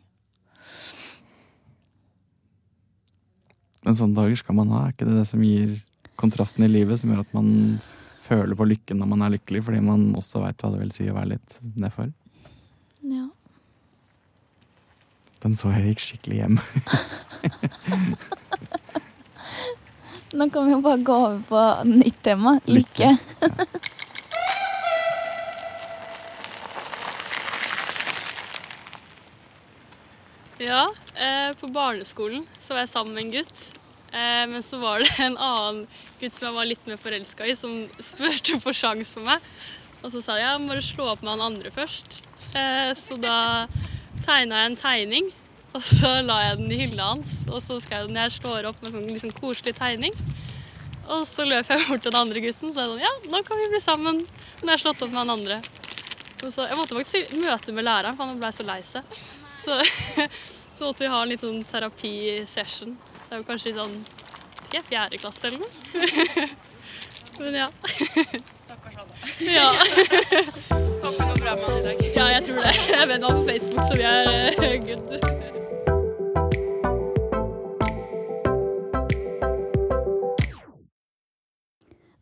[3.86, 4.80] Men sånne dager skal man ha.
[4.82, 5.76] Er ikke det det som gir
[6.18, 7.78] kontrasten i livet, som gjør at man
[8.24, 11.06] føler på lykken når man er lykkelig, fordi man også veit hva det vil si
[11.06, 12.10] å være litt nedfor?
[13.06, 13.30] Ja.
[15.46, 16.58] Den så jeg gikk skikkelig hjem.
[20.34, 21.62] Nå kan vi jo bare gå over på
[21.94, 22.58] nytt tema.
[22.66, 23.14] Lykke.
[30.58, 33.64] Ja, eh, på barneskolen så var jeg sammen med en gutt.
[34.08, 35.82] Eh, men så var det en annen
[36.20, 39.44] gutt som jeg var litt mer forelska i, som spurte på sjans for meg.
[40.02, 42.22] Og så sa jeg ja, må du slå opp med han andre først.
[42.56, 43.66] Eh, så da
[44.24, 45.30] tegna jeg en tegning,
[45.76, 47.42] og så la jeg den i hylla hans.
[47.50, 50.14] Og så skrev jeg den jeg slår opp med en sånn liksom koselig tegning.
[51.08, 53.60] Og så løp jeg bort til den andre gutten og sa sånn, ja, nå kan
[53.60, 54.22] vi bli sammen.
[54.60, 55.60] Men jeg har slått opp med han andre.
[56.44, 59.18] Og så, jeg måtte faktisk møte med læreren, for han ble så lei seg.
[59.58, 59.76] Så,
[60.78, 62.92] så måtte vi ha en litt sånn terapisession.
[63.26, 63.94] Det er jo kanskje i sånn
[64.68, 66.46] ikke, fjerde klasse eller noe.
[67.42, 67.68] Men ja.
[68.62, 69.14] Stakkars alle.
[69.58, 69.72] Ja.
[71.02, 72.04] Håper det går bra med han i dag.
[72.14, 72.72] Ja, jeg tror det.
[72.92, 74.22] Jeg vet han på Facebook, så vi er
[74.62, 75.10] eh, good.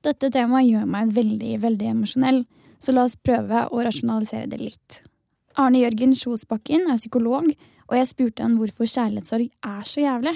[0.06, 2.44] Dette temaet gjør meg veldig, veldig emosjonell,
[2.80, 5.00] så la oss prøve å rasjonalisere det litt.
[5.60, 7.48] Arne Jørgen Sjosbakken er psykolog,
[7.86, 10.34] og jeg spurte han hvorfor kjærlighetssorg er så jævlig.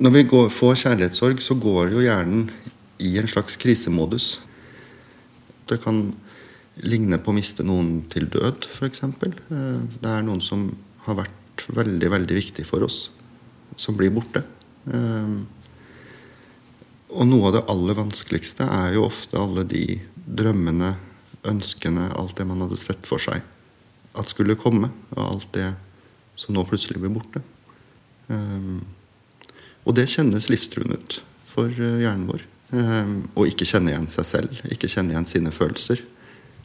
[0.00, 2.48] Når vi går, får kjærlighetssorg, så går jo hjernen
[3.02, 4.38] i en slags krisemodus.
[5.68, 6.06] Det kan
[6.82, 9.04] ligne på å miste noen til død, f.eks.
[9.20, 10.66] Det er noen som
[11.06, 13.08] har vært veldig, veldig viktig for oss,
[13.76, 14.42] som blir borte.
[14.90, 15.36] Eh,
[17.14, 20.94] og noe av det aller vanskeligste er jo ofte alle de drømmene,
[21.46, 23.44] ønskene, alt det man hadde sett for seg
[24.14, 25.68] at skulle komme, og alt det
[26.38, 27.42] som nå plutselig blir borte.
[28.28, 28.80] Um,
[29.84, 32.44] og det kjennes livstruende ut for uh, hjernen vår.
[32.74, 36.00] Um, å ikke kjenne igjen seg selv, ikke kjenne igjen sine følelser.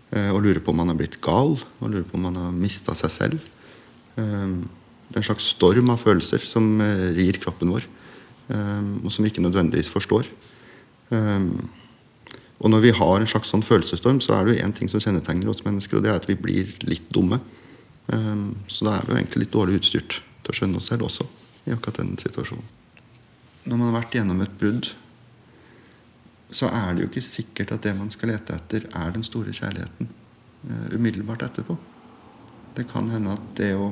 [0.10, 2.56] Uh, og lure på om man har blitt gal, og lure på om man har
[2.56, 3.50] mista seg selv.
[4.16, 4.64] Um,
[5.10, 7.88] det er en slags storm av følelser som uh, rir kroppen vår,
[8.50, 10.26] og som vi ikke nødvendigvis forstår.
[11.14, 15.04] og når vi har en slags sånn følelsesstorm, så er det jo én ting som
[15.04, 17.38] kjennetegner oss mennesker, og det er at vi blir litt dumme.
[18.10, 21.28] Så da er vi jo egentlig litt dårlig utstyrt til å skjønne oss selv også
[21.68, 22.66] i akkurat den situasjonen.
[23.70, 24.90] Når man har vært gjennom et brudd,
[26.50, 29.54] så er det jo ikke sikkert at det man skal lete etter, er den store
[29.54, 31.76] kjærligheten uh, umiddelbart etterpå.
[32.78, 33.92] Det kan hende at det å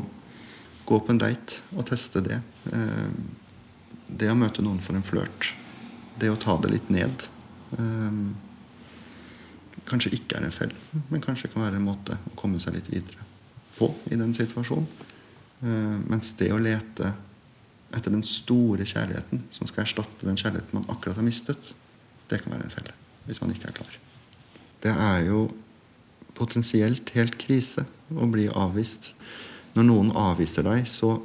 [0.88, 2.40] gå på en date og teste det,
[2.72, 3.12] uh,
[4.08, 5.52] det å møte noen for en flørt,
[6.18, 7.30] det å ta det litt ned
[7.78, 8.28] uh,
[9.88, 10.74] Kanskje ikke er en fell,
[11.08, 13.27] men kanskje kan være en måte å komme seg litt videre
[13.78, 14.88] på i den situasjonen.
[16.08, 17.14] mens det å lete
[17.96, 21.72] etter den store kjærligheten som skal erstatte den kjærligheten man akkurat har mistet,
[22.30, 22.94] det kan være en felle.
[23.26, 23.96] Hvis man ikke er klar.
[24.84, 25.48] Det er jo
[26.38, 29.14] potensielt helt krise å bli avvist.
[29.74, 31.16] Når noen avviser deg, så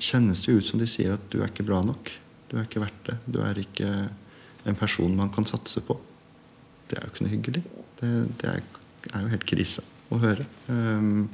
[0.00, 2.12] kjennes det ut som de sier at du er ikke bra nok.
[2.48, 3.18] Du er ikke verdt det.
[3.28, 3.90] Du er ikke
[4.68, 5.98] en person man kan satse på.
[6.88, 7.64] Det er jo ikke noe hyggelig.
[8.00, 8.10] Det,
[8.40, 8.62] det er,
[9.20, 10.46] jo helt krise å høre.
[10.68, 11.28] Um,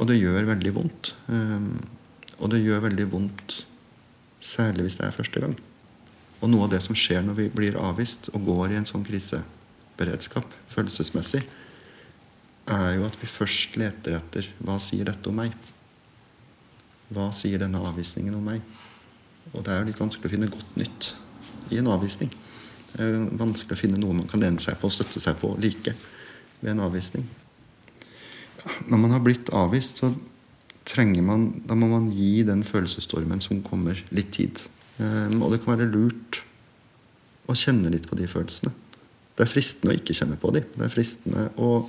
[0.00, 1.14] og det gjør veldig vondt.
[1.28, 1.74] Um,
[2.40, 3.58] og det gjør veldig vondt
[4.40, 5.56] særlig hvis det er første gang.
[6.40, 9.04] Og noe av det som skjer når vi blir avvist og går i en sånn
[9.04, 11.42] kriseberedskap følelsesmessig,
[12.70, 15.52] er jo at vi først leter etter hva sier dette om meg?
[17.10, 18.62] Hva sier denne avvisningen om meg?
[19.50, 21.10] Og det er jo litt vanskelig å finne godt nytt
[21.74, 22.30] i en avvisning.
[22.92, 25.36] Det er jo vanskelig å finne noe man kan lene seg på og støtte seg
[25.42, 25.94] på like
[26.60, 27.28] ved en avvisning
[28.88, 30.12] når man har blitt avvist, så
[30.90, 34.62] trenger man Da må man gi den følelsesstormen som kommer, litt tid.
[34.98, 36.42] Um, og det kan være lurt
[37.50, 38.72] å kjenne litt på de følelsene.
[39.36, 40.66] Det er fristende å ikke kjenne på dem.
[40.74, 41.84] Det er fristende å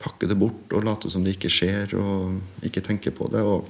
[0.00, 3.42] pakke det bort og late som det ikke skjer, og ikke tenke på det.
[3.42, 3.68] og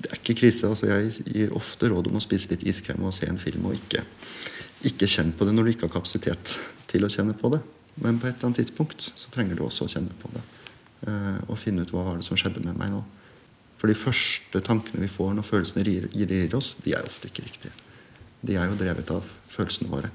[0.00, 0.68] det er ikke krise.
[0.68, 3.76] altså Jeg gir ofte råd om å spise litt iskrem og se en film, og
[3.76, 4.02] ikke,
[4.90, 6.56] ikke kjenne på det når du ikke har kapasitet
[6.90, 7.62] til å kjenne på det.
[7.94, 10.42] Men på et eller annet tidspunkt så trenger du også å kjenne på det.
[11.06, 13.02] Eh, og finne ut hva var det som skjedde med meg nå.
[13.78, 17.44] For de første tankene vi får når følelsene rir, rir oss, de er ofte ikke
[17.46, 17.74] riktige.
[18.44, 20.10] De er jo drevet av følelsene våre,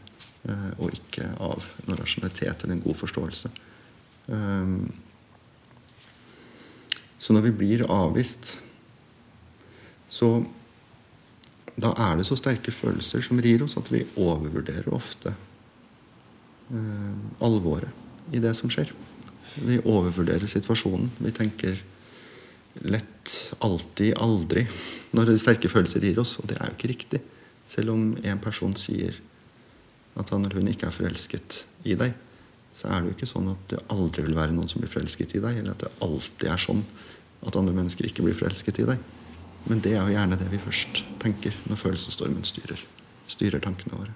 [0.49, 3.51] eh, og ikke av noen rasjonalitet eller en god forståelse.
[4.35, 4.73] Eh,
[7.19, 8.57] så når vi blir avvist,
[10.09, 10.39] så
[11.79, 15.35] da er det så sterke følelser som rir oss, at vi overvurderer ofte
[17.39, 18.91] alvoret i det som skjer.
[19.57, 21.09] Vi overvurderer situasjonen.
[21.17, 21.79] Vi tenker
[22.85, 24.65] lett, alltid, aldri
[25.15, 26.37] når det sterke følelser gir oss.
[26.39, 27.21] Og det er jo ikke riktig.
[27.69, 29.17] Selv om en person sier
[30.19, 32.13] at han eller hun ikke er forelsket i deg,
[32.75, 35.35] så er det jo ikke sånn at det aldri vil være noen som blir forelsket
[35.37, 36.83] i deg, eller at det alltid er sånn
[37.47, 39.03] at andre mennesker ikke blir forelsket i deg.
[39.67, 42.81] Men det er jo gjerne det vi først tenker når følelsesstormen styrer,
[43.31, 44.15] styrer tankene våre.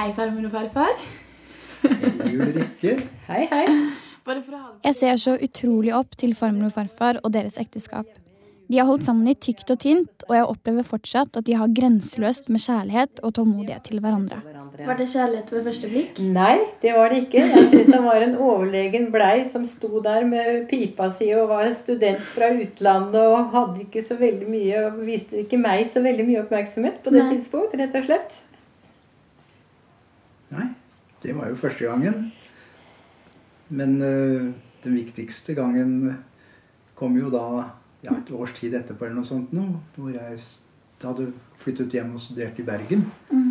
[0.00, 1.00] Hei, farmor og farfar.
[1.82, 2.94] Hei, Ulrikke.
[3.26, 3.64] Hei, hei.
[4.86, 8.08] Jeg ser så utrolig opp til farmor og farfar og deres ekteskap.
[8.70, 11.76] De har holdt sammen i tykt og tynt, og jeg opplever fortsatt at de har
[11.76, 14.40] grenseløst med kjærlighet og tålmodighet til hverandre.
[14.88, 16.24] Var det kjærlighet ved første blikk?
[16.32, 17.44] Nei, det var det ikke.
[17.50, 21.68] Jeg syns han var en overlegen blei som sto der med pipa si og var
[21.76, 26.30] student fra utlandet og hadde ikke så veldig mye og viste ikke meg så veldig
[26.30, 28.46] mye oppmerksomhet på det tidspunkt, rett og slett.
[31.22, 32.30] Det var jo første gangen.
[33.68, 34.50] Men uh,
[34.84, 36.16] den viktigste gangen
[36.98, 37.44] kom jo da
[38.04, 40.38] ja, et års tid etterpå eller noe sånt nå, hvor jeg
[41.02, 41.30] hadde
[41.60, 43.04] flyttet hjem og studert i Bergen.
[43.30, 43.50] Mm.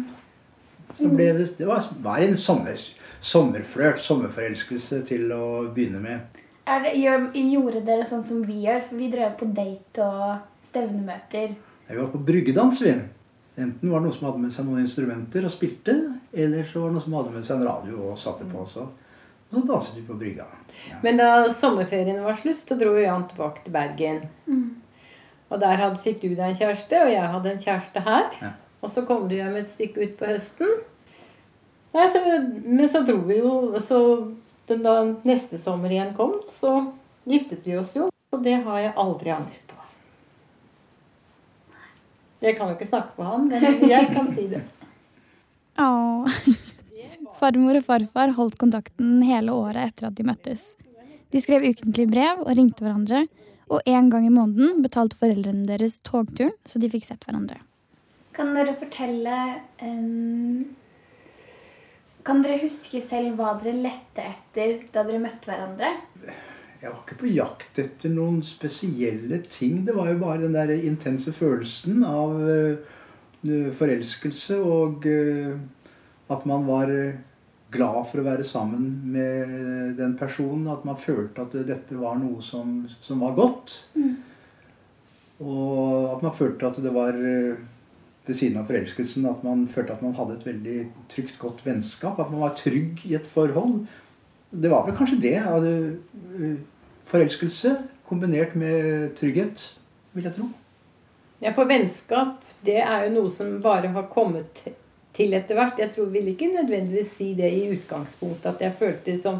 [0.97, 2.81] Så ble det, det var, var en sommer,
[3.21, 6.39] sommerflørt, sommerforelskelse til å begynne med.
[6.69, 8.83] Det, gjorde dere sånn som vi gjør?
[8.89, 11.55] For vi drev på date og stevnemøter.
[11.89, 12.93] Vi var på bryggedans, vi.
[13.59, 15.95] Enten var det noen som hadde med seg noen instrumenter og spilte,
[16.31, 18.63] eller så var det noen som hadde med seg en radio og satte på.
[18.71, 18.85] Så,
[19.49, 20.45] og så danset vi på brygga.
[20.87, 20.99] Ja.
[21.03, 24.21] Men da sommerferien var slutt, så dro Jan tilbake til Bergen.
[24.47, 24.69] Mm.
[25.49, 28.29] Og der hadde, fikk du deg en kjæreste, og jeg hadde en kjæreste her.
[28.39, 28.53] Ja.
[28.79, 30.77] Og så kom du hjem et stykke ut på høsten.
[31.95, 32.21] Nei, så,
[32.63, 33.97] men så dro vi jo Så
[34.69, 36.75] da neste sommer igjen kom, så
[37.25, 38.11] giftet vi oss jo.
[38.29, 39.68] Og det har jeg aldri angret.
[42.39, 44.61] Jeg kan jo ikke snakke på han, men jeg kan si det.
[45.85, 46.39] Åh.
[47.39, 50.73] Farmor og farfar holdt kontakten hele året etter at de møttes.
[51.29, 53.25] De skrev ukentlig brev og ringte hverandre,
[53.69, 57.59] og en gang i måneden betalte foreldrene deres togturen, så de fikk sett hverandre.
[58.33, 59.37] Kan dere fortelle
[59.83, 60.63] um,
[62.25, 65.91] Kan dere huske selv hva dere lette etter da dere møtte hverandre?
[66.79, 69.81] Jeg var ikke på jakt etter noen spesielle ting.
[69.87, 75.57] Det var jo bare den der intense følelsen av uh, forelskelse og uh,
[76.31, 76.93] at man var
[77.73, 80.69] glad for å være sammen med den personen.
[80.71, 83.75] At man følte at dette var noe som, som var godt.
[83.97, 84.15] Mm.
[85.43, 87.17] Og at man følte at det var
[88.29, 90.77] ved siden av forelskelsen at man følte at man hadde et veldig
[91.09, 92.19] trygt, godt vennskap.
[92.21, 93.87] At man var trygg i et forhold.
[94.49, 95.35] Det var vel kanskje det.
[95.37, 96.57] Eh,
[97.09, 97.75] forelskelse
[98.09, 99.63] kombinert med trygghet,
[100.17, 100.49] vil jeg tro.
[101.39, 104.63] Ja, for vennskap, det er jo noe som bare har kommet
[105.15, 105.79] til etter hvert.
[105.79, 109.39] Jeg tror vil ikke nødvendigvis si det i utgangspunktet at jeg følte som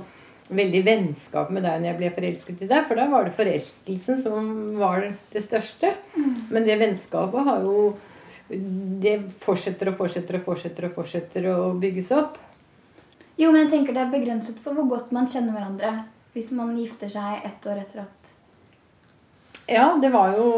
[0.50, 2.86] veldig vennskap med deg når jeg ble forelsket i deg.
[2.89, 5.93] For da var det forelskelsen som var det største.
[6.15, 6.36] Mm.
[6.54, 7.89] Men det vennskapet har jo
[8.50, 12.39] det fortsetter og fortsetter og fortsetter og fortsetter å bygges opp.
[13.39, 15.93] Jo, men jeg tenker det er begrenset for hvor godt man kjenner hverandre
[16.36, 18.36] hvis man gifter seg ett år etter at
[19.69, 20.49] Ja, det var jo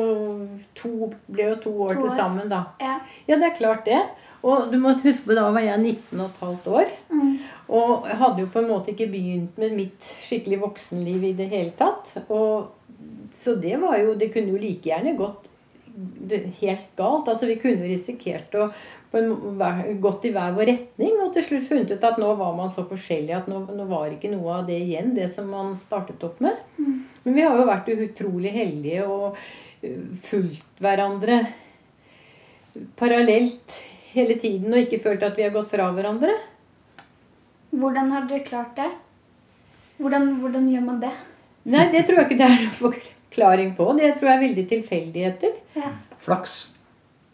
[0.77, 2.07] to ble jo to år, to år.
[2.07, 2.63] til sammen, da.
[2.79, 2.97] Ja.
[3.27, 3.37] ja.
[3.37, 3.99] det er klart det.
[4.41, 6.93] Og du må huske på da var jeg 19 15 år.
[7.11, 7.33] Mm.
[7.75, 11.75] Og hadde jo på en måte ikke begynt med mitt skikkelig voksenliv i det hele
[11.77, 12.15] tatt.
[12.29, 12.71] Og,
[13.37, 15.47] så det var jo Det kunne jo like gjerne gått
[16.61, 17.27] helt galt.
[17.27, 18.71] Altså Vi kunne risikert å
[19.11, 22.85] gått i hver vår retning og til slutt funnet ut at nå var man så
[22.87, 26.39] forskjellig at nå, nå var ikke noe av det igjen, det som man startet opp
[26.43, 26.55] med.
[26.79, 27.01] Mm.
[27.25, 31.41] Men vi har jo vært utrolig heldige og uh, fulgt hverandre
[32.95, 33.75] parallelt
[34.13, 36.31] hele tiden og ikke følt at vi har gått fra hverandre.
[37.71, 38.89] Hvordan har dere klart det?
[40.01, 41.11] Hvordan, hvordan gjør man det?
[41.71, 43.91] Nei, det tror jeg ikke det er noen forklaring på.
[43.99, 45.57] Det tror jeg er veldig tilfeldigheter.
[45.77, 45.91] Ja.
[46.23, 46.55] Flaks.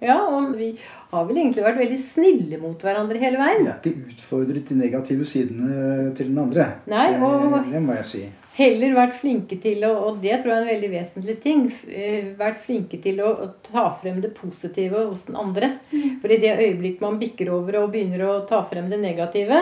[0.04, 0.74] Ja, og vi
[1.12, 3.64] har vel egentlig vært veldig snille mot hverandre hele veien.
[3.64, 6.68] Vi har ikke utfordret de negative sidene til den andre.
[6.92, 8.26] Nei, og det må jeg si.
[8.58, 12.32] Heller vært flinke til å, og det tror jeg er en veldig vesentlig ting, eh,
[12.40, 15.76] vært flinke til å, å ta frem det positive hos den andre.
[15.92, 16.18] Mm.
[16.24, 19.62] For i det øyeblikk man bikker over og begynner å ta frem det negative,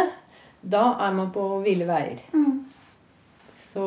[0.63, 2.23] da er man på ville veier.
[2.31, 2.63] Mm.
[3.75, 3.85] Så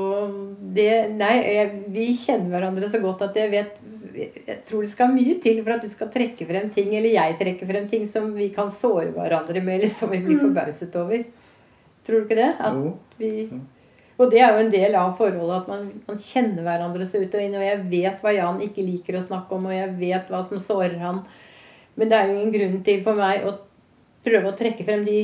[0.77, 3.79] det Nei, jeg, vi kjenner hverandre så godt at jeg vet
[4.19, 7.39] Jeg tror det skal mye til for at du skal trekke frem ting, eller jeg
[7.41, 10.45] trekker frem ting som vi kan såre hverandre med, eller som vi blir mm.
[10.47, 11.27] forbauset over.
[12.07, 12.53] Tror du ikke det?
[12.59, 13.49] At vi,
[14.19, 17.35] og det er jo en del av forholdet at man, man, kjenner hverandre så ut
[17.39, 17.55] og inn.
[17.55, 20.63] Og jeg vet hva Jan ikke liker å snakke om, og jeg vet hva som
[20.63, 21.23] sårer han.
[21.99, 23.55] Men det er jo ingen grunn til for meg å
[24.27, 25.21] prøve å trekke frem de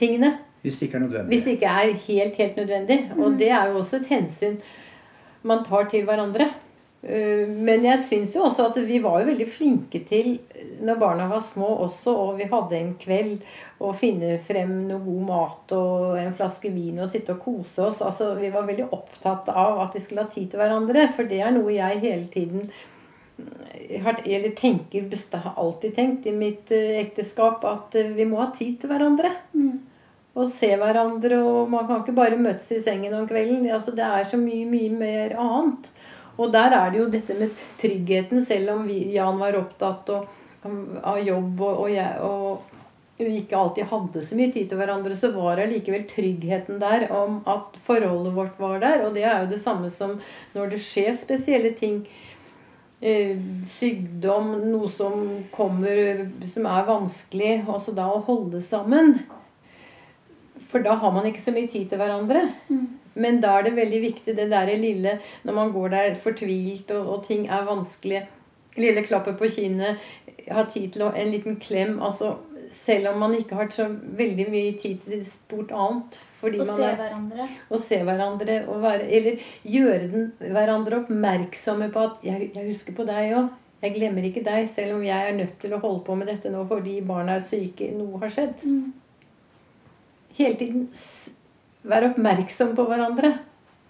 [0.00, 0.34] tingene.
[0.64, 1.30] Hvis det ikke er nødvendig.
[1.30, 2.98] Hvis det ikke er helt, helt nødvendig.
[3.14, 3.38] Og mm.
[3.38, 4.58] det er jo også et hensyn
[5.46, 6.48] man tar til hverandre.
[7.02, 10.34] Eh, men jeg syns jo også at vi var jo veldig flinke til,
[10.82, 13.38] når barna var små også, og vi hadde en kveld,
[13.78, 18.02] å finne frem noe god mat og en flaske vin og sitte og kose oss.
[18.02, 21.06] Altså, vi var veldig opptatt av at vi skulle ha tid til hverandre.
[21.14, 22.66] For det er noe jeg hele tiden
[23.38, 25.06] eh, har, eller tenker,
[25.44, 29.36] har alltid tenkt i mitt eh, ekteskap, at vi må ha tid til hverandre.
[29.54, 29.84] Mm
[30.38, 31.40] og se hverandre.
[31.42, 33.66] Og man kan ikke bare møtes i sengen om kvelden.
[33.74, 35.90] Altså, det er så mye, mye mer annet.
[36.38, 40.28] Og der er det jo dette med tryggheten, selv om vi, Jan var opptatt og,
[40.68, 42.76] av jobb og, og, jeg, og,
[43.18, 47.08] vi ikke alltid hadde så mye tid til hverandre, så var det likevel tryggheten der
[47.14, 49.02] om at forholdet vårt var der.
[49.06, 50.20] Og det er jo det samme som
[50.54, 52.04] når det skjer spesielle ting.
[52.98, 53.38] Eh,
[53.70, 55.20] sykdom, noe som
[55.54, 57.52] kommer som er vanskelig.
[57.66, 59.18] Altså da å holde sammen.
[60.70, 62.46] For da har man ikke så mye tid til hverandre.
[62.70, 62.86] Mm.
[63.18, 67.14] Men da er det veldig viktig det der lille når man går der fortvilt og,
[67.14, 68.26] og ting er vanskelig.
[68.78, 69.98] Lille klappet på kinnet,
[70.54, 71.98] ha tid til å, en liten klem.
[72.02, 72.36] altså
[72.70, 76.18] selv om man ikke har så veldig mye tid til stort annet.
[76.40, 77.46] Fordi å se er, hverandre.
[77.72, 78.58] Å se hverandre.
[78.82, 83.48] Være, eller gjøre den, hverandre oppmerksomme på at jeg, jeg husker på deg òg'.
[83.78, 86.50] Jeg glemmer ikke deg, selv om jeg er nødt til å holde på med dette
[86.50, 87.92] nå fordi barna er syke.
[87.94, 88.64] Noe har skjedd.
[88.66, 88.92] Mm
[90.38, 90.90] hele tiden
[91.84, 93.38] være oppmerksom på hverandre.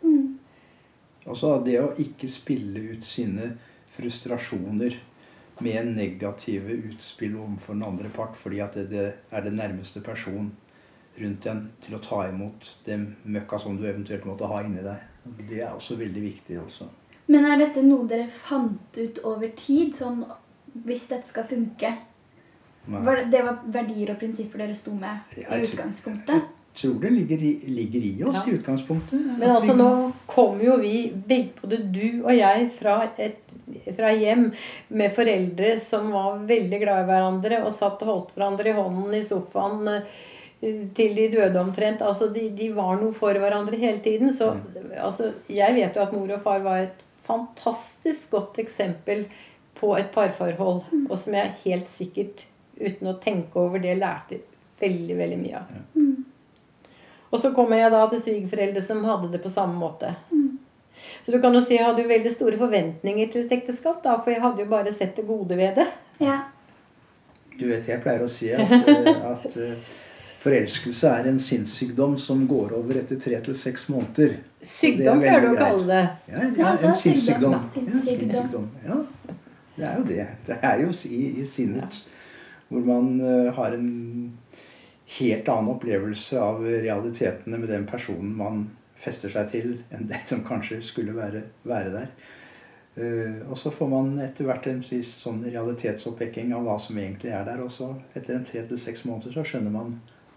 [0.03, 0.39] Mm.
[1.29, 3.53] Altså det å ikke spille ut sine
[3.93, 4.97] frustrasjoner
[5.61, 10.53] med negative utspill overfor den andre part, fordi at det, det er den nærmeste person
[11.19, 15.01] rundt en til å ta imot det møkka som du eventuelt måtte ha inni deg.
[15.49, 16.61] Det er også veldig viktig.
[16.63, 16.87] også.
[17.29, 19.97] Men er dette noe dere fant ut over tid?
[19.99, 20.23] Sånn
[20.87, 21.91] hvis dette skal funke?
[22.89, 23.03] Nei.
[23.05, 26.47] Var det, det var verdier og prinsipper dere sto med i Jeg tror- utgangspunktet?
[26.79, 28.53] Tror det ligger i, ligger i oss Ja.
[28.53, 29.21] i utgangspunktet.
[29.39, 29.91] Men altså nå
[30.31, 33.41] kom jo vi, begge, både du og jeg, fra, et,
[33.97, 34.49] fra hjem
[34.89, 39.15] med foreldre som var veldig glad i hverandre og satt og holdt hverandre i hånden
[39.19, 40.07] i sofaen eh,
[40.95, 42.03] til de døde omtrent.
[42.03, 44.33] Altså de, de var noe for hverandre hele tiden.
[44.35, 44.53] Så
[44.99, 49.27] altså, jeg vet jo at mor og far var et fantastisk godt eksempel
[49.79, 50.81] på et parforhold.
[51.09, 52.47] Og som jeg helt sikkert,
[52.79, 54.41] uten å tenke over det, lærte
[54.81, 55.79] veldig, veldig mye av.
[57.31, 60.15] Og så kommer jeg da til svigerforeldre som hadde det på samme måte.
[61.25, 64.17] Så du kan jo si jeg hadde jo veldig store forventninger til et ekteskap, da,
[64.23, 65.89] for jeg hadde jo bare sett det gode ved det.
[66.25, 66.39] Ja.
[67.59, 69.91] Du vet, jeg pleier å si at, eh, at eh,
[70.41, 74.39] forelskelse er en sinnssykdom som går over etter tre til seks måneder.
[74.39, 76.03] Er Sykdom pleier du å kalle det.
[76.33, 78.71] Ja, ja, Ja, en sinnssykdom.
[78.87, 79.01] Ja.
[79.79, 80.27] Ja, det er jo det.
[80.49, 82.01] Det er jo i, i sinnet
[82.69, 83.89] hvor man eh, har en
[85.09, 88.67] helt annen opplevelse av realitetene med den personen man
[88.99, 92.13] fester seg til, enn det som kanskje skulle være, være der.
[92.99, 97.31] Uh, og så får man etter hvert en viss sånn realitetsoppvekking av hva som egentlig
[97.31, 97.63] er der.
[97.63, 99.93] Og så etter en tre til seks måneder så skjønner man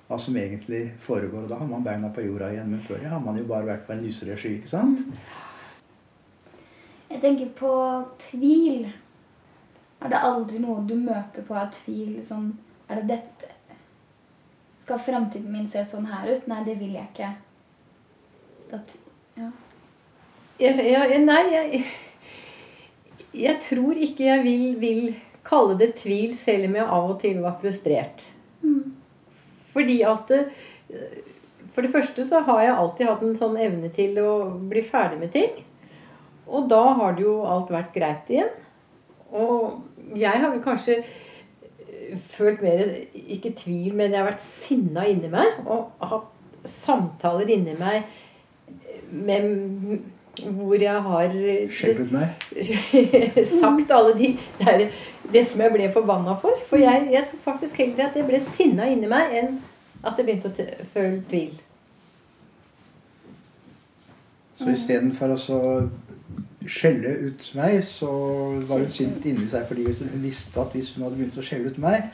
[0.07, 1.47] hva som egentlig foregår.
[1.47, 2.69] Og da har man beina på jorda igjen.
[2.69, 4.59] Men før det har man jo bare vært på en lysere sky.
[4.59, 5.01] ikke sant?
[7.09, 7.73] Jeg tenker på
[8.29, 8.85] tvil.
[10.01, 12.19] Er det aldri noe du møter på av tvil?
[12.27, 12.53] Sånn,
[12.87, 13.50] er det dette
[14.81, 16.47] Skal framtiden min se sånn her ut?
[16.49, 17.31] Nei, det vil jeg ikke.
[18.71, 18.81] Da,
[19.37, 19.49] ja.
[20.61, 21.83] Jeg, jeg, nei, jeg,
[23.33, 25.01] jeg tror ikke jeg vil, vil
[25.45, 28.25] kalle det tvil, selv om jeg av og til var frustrert.
[29.71, 31.19] Fordi at eh,
[31.71, 34.31] For det første så har jeg alltid hatt en sånn evne til å
[34.67, 35.53] bli ferdig med ting.
[36.51, 38.49] Og da har det jo alt vært greit igjen.
[39.31, 40.97] Og jeg har vel kanskje
[42.19, 42.81] følt mer
[43.13, 45.61] Ikke tvil, men jeg har vært sinna inni meg.
[45.65, 48.03] Og hatt samtaler inni meg
[49.11, 49.99] med,
[50.55, 51.33] hvor jeg har
[51.73, 52.45] Skjelvet meg.
[53.63, 54.85] sagt alle de der,
[55.31, 56.59] det som jeg ble forbanna for.
[56.69, 59.59] For jeg, jeg tror faktisk heller at jeg ble sinna inni meg enn
[60.01, 61.59] at jeg begynte å føle tvil.
[64.61, 65.59] Så istedenfor å
[66.69, 68.09] skjelle ut meg, så
[68.69, 71.71] var hun sint inni seg fordi hun visste at hvis hun hadde begynt å skjelle
[71.73, 72.11] ut meg,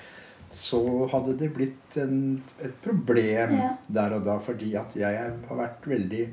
[0.54, 0.80] så
[1.12, 3.74] hadde det blitt en, et problem Ja.
[3.90, 4.38] der og da.
[4.40, 5.18] Fordi at jeg
[5.50, 6.28] har vært veldig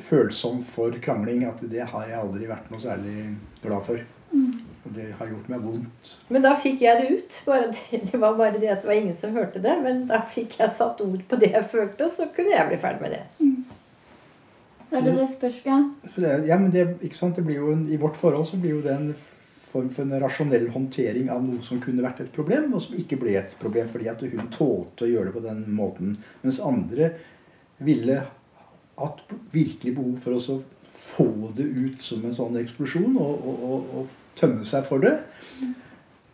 [0.00, 1.44] følsom for krangling.
[1.48, 3.16] At det har jeg aldri vært noe særlig
[3.62, 4.00] glad for.
[4.80, 6.12] Og det har gjort meg vondt.
[6.32, 7.40] Men da fikk jeg det ut.
[7.90, 9.74] Det, det var bare det at det var ingen som hørte det.
[9.82, 12.78] Men da fikk jeg satt ord på det jeg følte, og så kunne jeg bli
[12.80, 13.39] ferdig med det.
[14.90, 16.56] Så er det det spørsmålet ja.
[16.58, 16.86] Men det?
[16.98, 19.12] Det blir jo en, I vårt forhold så blir jo det en
[19.70, 23.20] form for en rasjonell håndtering av noe som kunne vært et problem, og som ikke
[23.20, 26.16] ble et problem fordi at hun tålte å gjøre det på den måten.
[26.42, 27.12] Mens andre
[27.78, 28.18] ville
[28.98, 29.22] hatt
[29.54, 30.58] virkelig behov for å
[31.00, 35.14] få det ut som en sånn eksplosjon og, og, og, og tømme seg for det.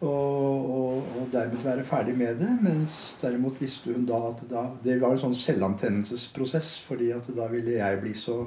[0.07, 2.53] Og, og, og dermed være ferdig med det.
[2.63, 6.79] Mens derimot visste hun da at da, det var en sånn selvantennelsesprosess.
[6.87, 8.45] fordi at da ville jeg bli så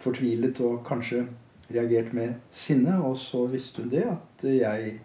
[0.00, 1.24] fortvilet og kanskje
[1.72, 3.00] reagert med sinne.
[3.02, 4.98] Og så visste hun det at jeg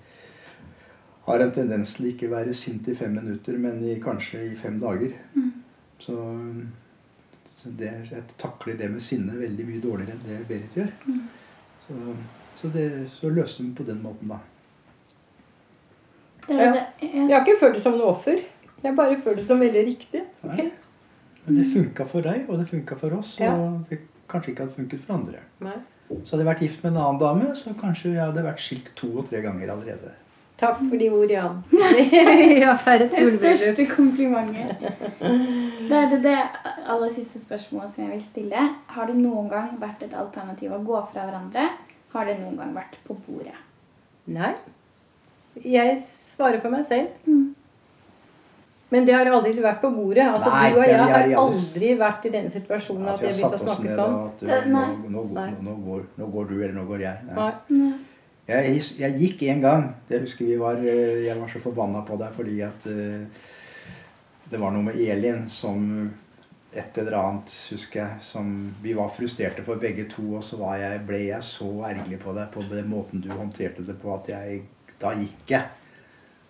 [1.26, 4.80] har en tendens til ikke være sint i fem minutter, men i, kanskje i fem
[4.82, 5.14] dager.
[6.02, 6.18] Så,
[7.58, 10.96] så det, jeg takler det med sinne veldig mye dårligere enn det Berit gjør.
[11.86, 12.00] Så,
[12.58, 14.42] så, det, så løste hun på den måten, da.
[16.48, 16.72] Det er Ja.
[16.74, 16.84] det,
[17.14, 18.40] Jeg har ikke følt det som noe offer.
[18.84, 20.22] Jeg har bare følt det som veldig riktig.
[20.44, 20.72] Nei.
[21.46, 23.36] Men det funka for deg, og det funka for oss.
[23.40, 23.54] Ja.
[23.54, 25.40] Og det kanskje ikke hadde funket for andre.
[25.60, 25.78] Nei.
[26.26, 28.92] Så hadde jeg vært gift med en annen dame, så kanskje jeg hadde vært skilt
[28.96, 30.12] to og tre ganger allerede.
[30.62, 31.64] Takk for de ord, Jan.
[32.86, 34.78] Færre Det største komplimentet.
[35.90, 36.36] Det er det, det
[36.88, 38.68] aller siste spørsmålet som jeg vil stille.
[38.94, 41.66] Har det noen gang vært et alternativ å gå fra hverandre?
[42.14, 43.58] Har det noen gang vært på bordet?
[44.28, 44.54] Nei.
[45.60, 47.10] Jeg svarer for meg selv.
[47.26, 47.56] Mm.
[48.92, 50.26] Men det har aldri vært på bordet.
[50.28, 53.56] Altså, Nei, du og jeg har aldri- vært i den situasjonen at vi har begynt
[53.56, 54.16] å snakke sånn.
[54.28, 55.24] at Eh, nå, nå,
[55.62, 57.18] nå, går, nå går du, eller nå går jeg.
[57.32, 57.52] Nei.
[57.70, 57.94] Nei.
[58.48, 59.96] Jeg, jeg gikk en gang.
[60.10, 63.24] Det husker vi var eh, Jeg var så forbanna på deg fordi at uh,
[64.52, 66.12] det var noe med Elin som
[66.74, 70.36] et eller annet, husker jeg, som vi var frustrerte for begge to.
[70.36, 73.86] Og så var jeg, ble jeg så ergerlig på deg på den måten du håndterte
[73.88, 74.64] det på, at jeg
[75.02, 75.70] Da gikk jeg.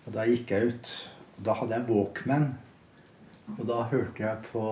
[0.06, 0.92] Og da gikk jeg ut.
[1.38, 2.48] Og da hadde jeg Walkman.
[3.58, 4.64] Og da hørte jeg på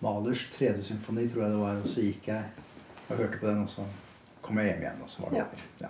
[0.00, 1.80] Malers tredje symfoni, tror jeg det var.
[1.80, 2.44] Og så gikk jeg
[3.08, 3.86] og hørte på den, og så
[4.42, 5.02] kom jeg hjem igjen.
[5.04, 5.44] Og så var det Ja.
[5.44, 5.64] over.
[5.80, 5.88] Ja.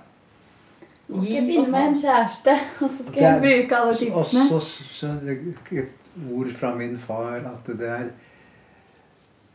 [1.11, 2.53] Nå skal jeg finne meg en kjæreste,
[2.85, 4.43] og så skal jeg bruke alle tipsene.
[4.55, 5.89] Og så skjønner jeg et
[6.31, 8.11] ord fra min far at det er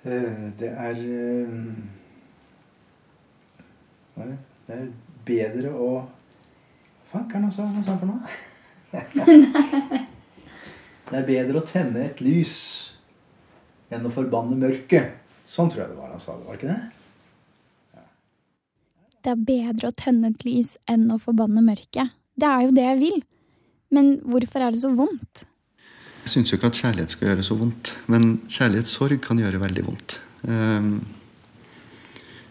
[0.05, 1.55] eh, Det er eh,
[4.17, 4.35] er?
[4.67, 4.87] Det er
[5.25, 5.89] bedre å
[7.15, 8.19] Fankeren, hva sa han for noe?
[11.05, 12.55] det er bedre å tenne et lys
[13.93, 15.15] enn å forbanne mørket.
[15.47, 16.81] Sånn tror jeg det var han sa det, var ikke det?
[19.23, 22.11] Det er bedre å tenne et lys enn å forbanne mørket.
[22.35, 23.19] Det er jo det jeg vil.
[23.95, 25.45] Men hvorfor er det så vondt?
[26.25, 29.83] Jeg syns jo ikke at kjærlighet skal gjøre så vondt, men kjærlighetssorg kan gjøre veldig
[29.87, 30.17] vondt.
[30.49, 30.97] Ehm,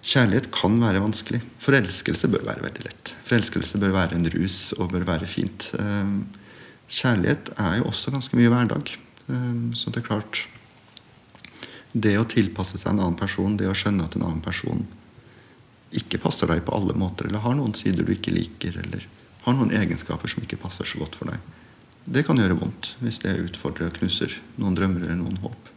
[0.05, 1.41] Kjærlighet kan være vanskelig.
[1.65, 3.13] Forelskelse bør være veldig lett.
[3.25, 5.71] Forelskelse bør være en rus og bør være fint.
[5.81, 6.27] Ehm,
[6.89, 8.93] Kjærlighet er jo også ganske mye hverdag.
[9.31, 10.47] Ehm, Så det er klart
[11.97, 14.85] Det å tilpasse seg en annen person, det å skjønne at en annen person
[15.93, 19.07] ikke passer deg på alle måter, eller har noen sider du ikke liker, eller
[19.45, 21.39] har noen egenskaper som ikke passer så godt for deg,
[22.05, 25.71] det kan gjøre vondt hvis det utfordrer og knuser noen drømmer eller noen håp.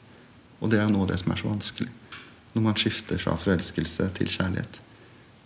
[0.60, 1.92] Og det er jo noe av det som er så vanskelig
[2.58, 4.82] når man skifter fra forelskelse til kjærlighet,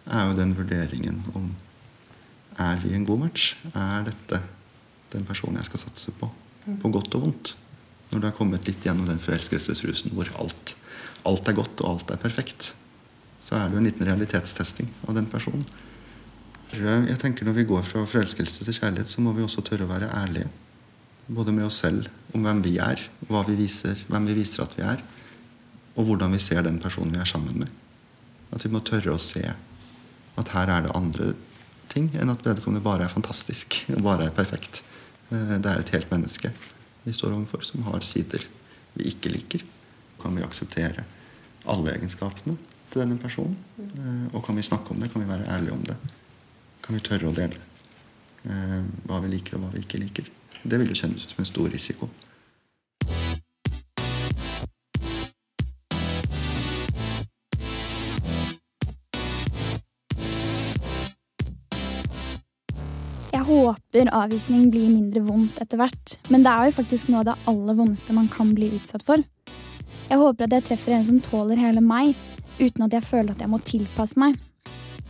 [0.07, 1.51] er jo den vurderingen om
[2.59, 3.55] er vi en god match?
[3.75, 4.41] Er dette
[5.11, 6.29] den personen jeg skal satse på?
[6.81, 7.53] På godt og vondt.
[8.11, 10.75] Når du har kommet litt gjennom den forelskelsesrusen hvor alt,
[11.27, 12.73] alt er godt og alt er perfekt,
[13.41, 15.63] så er det jo en liten realitetstesting av den personen.
[16.71, 19.91] Jeg tenker Når vi går fra forelskelse til kjærlighet, så må vi også tørre å
[19.91, 20.47] være ærlige.
[21.27, 24.77] Både med oss selv om hvem vi er, hva vi viser, hvem vi viser at
[24.77, 25.03] vi er,
[25.95, 27.69] og hvordan vi ser den personen vi er sammen med.
[28.51, 29.43] At vi må tørre å se
[30.39, 31.33] at her er det andre
[31.91, 34.83] ting enn at vedkommende bare er fantastisk og bare er perfekt.
[35.31, 36.53] Eh, Det er et helt menneske
[37.03, 38.43] vi står overfor, som har sider
[38.93, 39.63] vi ikke liker.
[40.21, 41.03] Kan vi akseptere
[41.65, 42.57] alle egenskapene
[42.91, 43.57] til denne personen?
[43.79, 45.11] Eh, Og kan vi snakke om det?
[45.11, 45.97] Kan vi være ærlige om det?
[46.81, 47.57] Kan vi tørre å dele
[48.45, 50.29] eh, hva vi liker og hva vi ikke liker?
[50.63, 52.07] Det vil jo kjennes som en stor risiko.
[64.15, 67.77] Avvisning blir mindre vondt etter hvert, men det er jo faktisk noe av det aller
[67.77, 69.23] vondeste man kan bli utsatt for.
[70.11, 72.15] Jeg håper at jeg treffer en som tåler hele meg,
[72.59, 74.35] uten at jeg føler at jeg må tilpasse meg.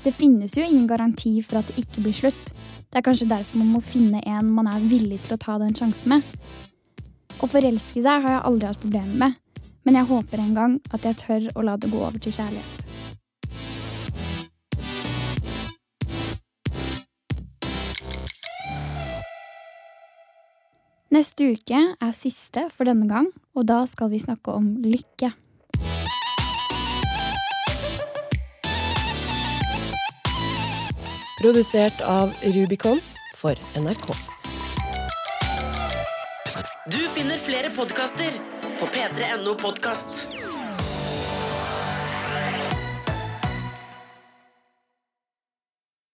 [0.02, 2.54] Det finnes jo ingen garanti for at det ikke blir slutt.
[2.92, 5.76] Det er kanskje derfor man må finne en man er villig til å ta den
[5.78, 6.26] sjansen med.
[7.42, 9.38] Å forelske seg har jeg aldri hatt problemer med,
[9.86, 12.91] men jeg håper en gang at jeg tør å la det gå over til kjærlighet.
[21.12, 25.28] Neste uke er siste for denne gang, og da skal vi snakke om lykke.
[31.42, 33.04] Produsert av Rubicon
[33.36, 34.08] for NRK.
[36.88, 38.40] Du finner flere podkaster
[38.80, 40.41] på p3.no podkast.